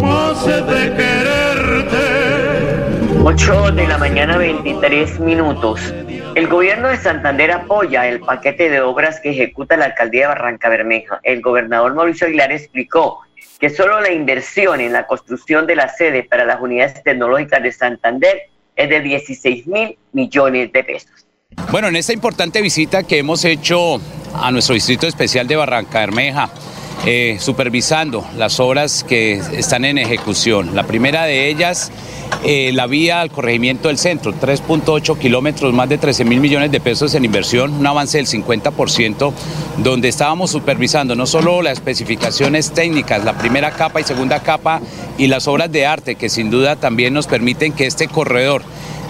hace 0.03 0.62
de 0.62 0.94
quererte. 0.96 2.20
8 3.22 3.72
de 3.72 3.87
la 3.87 3.98
mañana, 3.98 4.38
23 4.38 5.20
minutos. 5.20 5.94
El 6.35 6.46
gobierno 6.46 6.88
de 6.88 6.96
Santander 6.96 7.50
apoya 7.50 8.07
el 8.07 8.20
paquete 8.20 8.70
de 8.70 8.81
obras 8.81 9.20
que 9.20 9.31
ejecuta 9.31 9.76
la 9.76 9.87
alcaldía 9.87 10.22
de 10.22 10.29
Barranca 10.29 10.68
Bermeja. 10.68 11.20
El 11.22 11.42
gobernador 11.42 11.94
Mauricio 11.94 12.29
Aguilar 12.29 12.53
explicó 12.53 13.20
que 13.59 13.68
solo 13.68 14.00
la 14.00 14.12
inversión 14.12 14.81
en 14.81 14.92
la 14.92 15.07
construcción 15.07 15.66
de 15.66 15.76
la 15.76 15.88
sede 15.88 16.22
para 16.22 16.44
las 16.44 16.61
unidades 16.61 17.03
tecnológicas 17.03 17.62
de 17.62 17.72
Santander 17.72 18.42
es 18.76 18.88
de 18.88 19.00
16 19.00 19.66
mil 19.66 19.98
millones 20.12 20.72
de 20.72 20.85
pesos. 20.85 21.26
Bueno, 21.70 21.86
en 21.86 21.94
esta 21.94 22.12
importante 22.12 22.62
visita 22.62 23.04
que 23.04 23.18
hemos 23.18 23.44
hecho 23.44 24.00
a 24.34 24.50
nuestro 24.50 24.74
Distrito 24.74 25.06
Especial 25.06 25.46
de 25.46 25.54
Barranca 25.54 26.00
Bermeja, 26.00 26.50
eh, 27.06 27.36
supervisando 27.38 28.26
las 28.36 28.58
obras 28.58 29.04
que 29.04 29.34
están 29.34 29.84
en 29.84 29.96
ejecución. 29.96 30.74
La 30.74 30.82
primera 30.82 31.26
de 31.26 31.48
ellas, 31.48 31.92
eh, 32.44 32.72
la 32.74 32.88
vía 32.88 33.20
al 33.20 33.30
corregimiento 33.30 33.86
del 33.86 33.98
centro, 33.98 34.32
3.8 34.34 35.16
kilómetros, 35.16 35.72
más 35.72 35.88
de 35.88 35.98
13 35.98 36.24
mil 36.24 36.40
millones 36.40 36.72
de 36.72 36.80
pesos 36.80 37.14
en 37.14 37.24
inversión, 37.24 37.72
un 37.72 37.86
avance 37.86 38.18
del 38.18 38.26
50%, 38.26 39.32
donde 39.78 40.08
estábamos 40.08 40.50
supervisando 40.50 41.14
no 41.14 41.26
solo 41.26 41.62
las 41.62 41.74
especificaciones 41.74 42.72
técnicas, 42.72 43.24
la 43.24 43.38
primera 43.38 43.70
capa 43.70 44.00
y 44.00 44.04
segunda 44.04 44.40
capa 44.40 44.80
y 45.18 45.28
las 45.28 45.46
obras 45.46 45.70
de 45.70 45.86
arte, 45.86 46.16
que 46.16 46.28
sin 46.28 46.50
duda 46.50 46.74
también 46.74 47.14
nos 47.14 47.28
permiten 47.28 47.72
que 47.72 47.86
este 47.86 48.08
corredor 48.08 48.62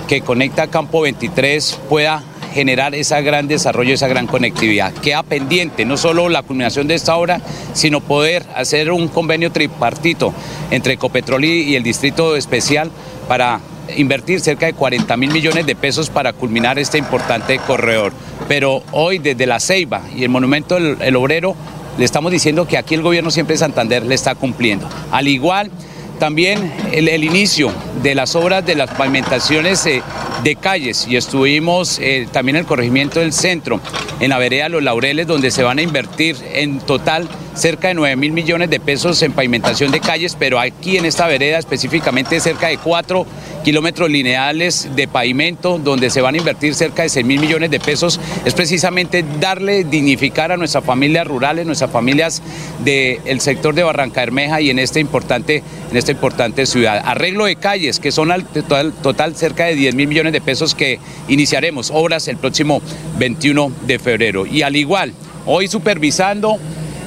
que 0.08 0.20
conecta 0.22 0.66
Campo 0.66 1.02
23 1.02 1.78
pueda 1.88 2.24
generar 2.52 2.94
ese 2.94 3.20
gran 3.22 3.48
desarrollo, 3.48 3.94
esa 3.94 4.08
gran 4.08 4.26
conectividad. 4.26 4.92
Queda 4.94 5.22
pendiente 5.22 5.84
no 5.84 5.96
solo 5.96 6.28
la 6.28 6.42
culminación 6.42 6.86
de 6.86 6.94
esta 6.94 7.16
obra, 7.16 7.40
sino 7.72 8.00
poder 8.00 8.44
hacer 8.54 8.90
un 8.90 9.08
convenio 9.08 9.52
tripartito 9.52 10.32
entre 10.70 10.94
Ecopetrol 10.94 11.44
y 11.44 11.76
el 11.76 11.82
Distrito 11.82 12.36
Especial 12.36 12.90
para 13.28 13.60
invertir 13.96 14.40
cerca 14.40 14.66
de 14.66 14.72
40 14.72 15.16
mil 15.16 15.30
millones 15.30 15.66
de 15.66 15.74
pesos 15.74 16.10
para 16.10 16.32
culminar 16.32 16.78
este 16.78 16.98
importante 16.98 17.58
corredor. 17.58 18.12
Pero 18.48 18.82
hoy 18.92 19.18
desde 19.18 19.46
la 19.46 19.60
Ceiba 19.60 20.02
y 20.16 20.22
el 20.22 20.28
Monumento 20.28 20.76
del 20.76 21.16
Obrero 21.16 21.54
le 21.98 22.04
estamos 22.04 22.32
diciendo 22.32 22.66
que 22.66 22.78
aquí 22.78 22.94
el 22.94 23.02
gobierno 23.02 23.30
siempre 23.30 23.54
de 23.54 23.58
Santander 23.58 24.04
le 24.04 24.14
está 24.14 24.34
cumpliendo. 24.34 24.88
Al 25.10 25.28
igual 25.28 25.70
también 26.20 26.72
el, 26.92 27.24
inicio 27.24 27.72
de 28.02 28.14
las 28.14 28.36
obras 28.36 28.64
de 28.64 28.76
las 28.76 28.90
pavimentaciones 28.90 29.84
eh, 29.86 30.02
de 30.44 30.54
calles 30.54 31.08
y 31.08 31.16
estuvimos 31.16 31.98
eh, 31.98 32.28
también 32.30 32.56
en 32.56 32.60
el 32.60 32.66
corregimiento 32.66 33.20
del 33.20 33.32
centro, 33.32 33.80
en 34.20 34.28
la 34.28 34.38
vereda 34.38 34.68
Los 34.68 34.82
Laureles, 34.82 35.26
donde 35.26 35.50
se 35.50 35.62
van 35.62 35.78
a 35.78 35.82
invertir 35.82 36.36
en 36.52 36.78
total 36.78 37.28
cerca 37.54 37.88
de 37.88 37.94
9 37.94 38.16
mil 38.16 38.32
millones 38.32 38.70
de 38.70 38.80
pesos 38.80 39.22
en 39.22 39.32
pavimentación 39.32 39.90
de 39.90 40.00
calles, 40.00 40.36
pero 40.38 40.58
aquí 40.58 40.96
en 40.96 41.04
esta 41.04 41.26
vereda 41.26 41.58
específicamente 41.58 42.40
cerca 42.40 42.68
de 42.68 42.78
4 42.78 43.26
kilómetros 43.64 44.10
lineales 44.10 44.88
de 44.96 45.08
pavimento, 45.08 45.78
donde 45.78 46.10
se 46.10 46.20
van 46.20 46.34
a 46.34 46.38
invertir 46.38 46.74
cerca 46.74 47.02
de 47.02 47.08
6 47.08 47.26
mil 47.26 47.40
millones 47.40 47.70
de 47.70 47.80
pesos, 47.80 48.20
es 48.44 48.54
precisamente 48.54 49.24
darle, 49.40 49.84
dignificar 49.84 50.52
a 50.52 50.56
nuestras 50.56 50.84
familias 50.84 51.26
rurales, 51.26 51.66
nuestras 51.66 51.90
familias 51.90 52.42
del 52.84 53.40
sector 53.40 53.74
de 53.74 53.82
Barranca 53.82 54.20
Bermeja 54.20 54.60
y 54.60 54.70
en, 54.70 54.78
este 54.78 55.00
importante, 55.00 55.62
en 55.90 55.96
esta 55.96 56.12
importante 56.12 56.66
ciudad. 56.66 57.02
Arreglo 57.04 57.44
de 57.44 57.56
calles, 57.56 58.00
que 58.00 58.12
son 58.12 58.32
al 58.32 58.44
total 58.46 59.36
cerca 59.36 59.64
de 59.64 59.74
10 59.74 59.94
mil 59.94 60.08
millones 60.08 60.32
de 60.32 60.40
pesos 60.40 60.74
que 60.74 60.98
iniciaremos 61.28 61.90
obras 61.92 62.28
el 62.28 62.36
próximo 62.36 62.80
21 63.18 63.72
de 63.86 63.98
febrero. 63.98 64.46
Y 64.46 64.62
al 64.62 64.76
igual, 64.76 65.12
hoy 65.46 65.68
supervisando 65.68 66.58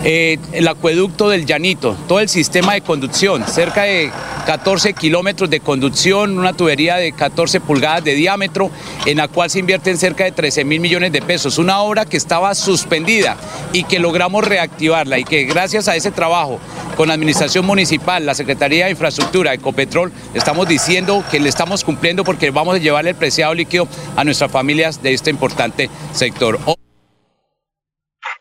eh, 0.06 0.38
el 0.52 0.68
acueducto 0.68 1.30
del 1.30 1.46
Llanito, 1.46 1.96
todo 2.08 2.20
el 2.20 2.28
sistema 2.28 2.74
de 2.74 2.82
conducción, 2.82 3.46
cerca 3.48 3.84
de 3.84 4.12
14 4.46 4.94
kilómetros 4.94 5.50
de 5.50 5.62
conducción, 5.62 6.38
una 6.38 6.52
tubería 6.52 6.98
de 6.98 7.14
14 7.14 7.62
pulgadas 7.62 8.04
de 8.04 8.14
diámetro, 8.14 8.70
en 9.06 9.18
la 9.18 9.30
cual 9.30 9.50
se 9.50 9.60
invierten 9.60 9.98
cerca 9.98 10.26
de 10.26 10.34
13 10.34 10.66
mil 10.66 10.82
millones 10.82 11.14
de 11.14 11.22
pesos. 11.22 11.58
Una 11.58 11.80
obra 11.82 12.06
que 12.06 12.18
estaba 12.18 12.54
suspendida 12.54 13.38
y 13.72 13.86
que 13.86 14.00
logramos 14.00 14.46
reactivarla 14.46 15.20
y 15.20 15.24
que 15.24 15.46
gracias 15.46 15.88
a 15.88 15.96
ese 15.96 16.12
trabajo 16.12 16.60
con 16.98 17.08
la 17.08 17.14
Administración 17.14 17.66
Municipal, 17.66 18.26
la 18.26 18.36
Secretaría 18.36 18.86
de 18.86 18.92
Infraestructura, 18.92 19.54
Ecopetrol, 19.54 20.12
estamos 20.34 20.68
diciendo 20.68 21.24
que 21.32 21.40
le 21.40 21.48
estamos 21.48 21.84
cumpliendo 21.84 22.24
porque 22.24 22.52
vamos 22.52 22.76
a 22.76 22.80
llevarle 22.80 23.12
el 23.12 23.16
preciado 23.16 23.54
líquido 23.54 23.88
a 24.16 24.24
nuestras 24.24 24.52
familias 24.52 25.02
de 25.02 25.14
este 25.14 25.30
importante 25.30 25.90
sector. 26.12 26.60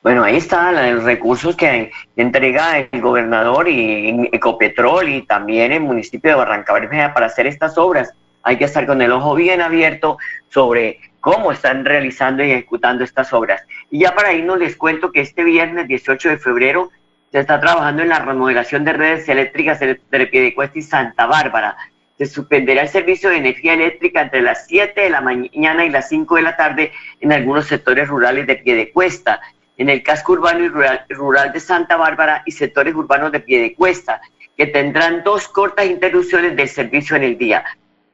Bueno, 0.02 0.24
ahí 0.24 0.36
están 0.36 0.94
los 0.96 1.04
recursos 1.04 1.54
que 1.54 1.92
entrega 2.16 2.76
el 2.76 3.00
gobernador 3.00 3.68
y 3.68 4.28
Ecopetrol 4.32 5.08
y 5.08 5.22
también 5.22 5.70
el 5.70 5.80
municipio 5.80 6.32
de 6.32 6.36
Barranca 6.36 6.72
Bermeja 6.72 7.14
para 7.14 7.26
hacer 7.26 7.46
estas 7.46 7.78
obras. 7.78 8.12
Hay 8.42 8.58
que 8.58 8.64
estar 8.64 8.84
con 8.84 9.00
el 9.00 9.12
ojo 9.12 9.36
bien 9.36 9.60
abierto 9.60 10.18
sobre 10.48 10.98
cómo 11.20 11.52
están 11.52 11.84
realizando 11.84 12.42
y 12.42 12.50
ejecutando 12.50 13.04
estas 13.04 13.32
obras. 13.32 13.64
Y 13.92 14.00
ya 14.00 14.12
para 14.12 14.32
irnos 14.32 14.58
les 14.58 14.74
cuento 14.74 15.12
que 15.12 15.20
este 15.20 15.44
viernes 15.44 15.86
18 15.86 16.30
de 16.30 16.38
febrero 16.38 16.90
se 17.30 17.38
está 17.38 17.60
trabajando 17.60 18.02
en 18.02 18.08
la 18.08 18.18
remodelación 18.18 18.84
de 18.84 18.94
redes 18.94 19.28
eléctricas 19.28 19.78
de 19.78 20.26
Piedecuesta 20.26 20.80
y 20.80 20.82
Santa 20.82 21.26
Bárbara. 21.26 21.76
Se 22.18 22.26
suspenderá 22.26 22.82
el 22.82 22.88
servicio 22.88 23.30
de 23.30 23.36
energía 23.36 23.74
eléctrica 23.74 24.22
entre 24.22 24.42
las 24.42 24.66
7 24.66 25.00
de 25.00 25.10
la 25.10 25.20
mañana 25.20 25.84
y 25.84 25.90
las 25.90 26.08
5 26.08 26.34
de 26.34 26.42
la 26.42 26.56
tarde 26.56 26.90
en 27.20 27.32
algunos 27.32 27.66
sectores 27.66 28.08
rurales 28.08 28.48
de 28.48 28.56
Piedecuesta 28.56 29.40
en 29.76 29.88
el 29.88 30.02
casco 30.02 30.32
urbano 30.32 30.64
y 30.64 30.68
rural, 30.68 31.52
de 31.52 31.60
Santa 31.60 31.96
Bárbara 31.96 32.42
y 32.46 32.52
sectores 32.52 32.94
urbanos 32.94 33.32
de 33.32 33.40
Piedecuesta, 33.40 34.20
que 34.56 34.66
tendrán 34.66 35.22
dos 35.24 35.48
cortas 35.48 35.86
interrupciones 35.86 36.56
del 36.56 36.68
servicio 36.68 37.16
en 37.16 37.22
el 37.24 37.38
día. 37.38 37.64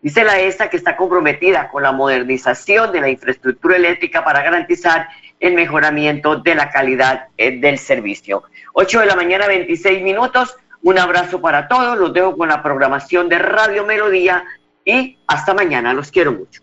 Dice 0.00 0.22
la 0.22 0.38
ESA 0.38 0.70
que 0.70 0.76
está 0.76 0.96
comprometida 0.96 1.68
con 1.68 1.82
la 1.82 1.90
modernización 1.90 2.92
de 2.92 3.00
la 3.00 3.08
infraestructura 3.08 3.76
eléctrica 3.76 4.24
para 4.24 4.42
garantizar 4.42 5.08
el 5.40 5.54
mejoramiento 5.54 6.36
de 6.36 6.54
la 6.54 6.70
calidad 6.70 7.26
eh, 7.36 7.58
del 7.58 7.78
servicio. 7.78 8.44
8 8.74 9.00
de 9.00 9.06
la 9.06 9.16
mañana, 9.16 9.48
26 9.48 10.02
minutos. 10.02 10.56
Un 10.82 10.98
abrazo 10.98 11.40
para 11.40 11.66
todos. 11.66 11.98
Los 11.98 12.12
dejo 12.12 12.36
con 12.36 12.48
la 12.48 12.62
programación 12.62 13.28
de 13.28 13.38
Radio 13.38 13.84
Melodía 13.84 14.44
y 14.84 15.18
hasta 15.26 15.52
mañana. 15.52 15.92
Los 15.92 16.12
quiero 16.12 16.32
mucho. 16.32 16.62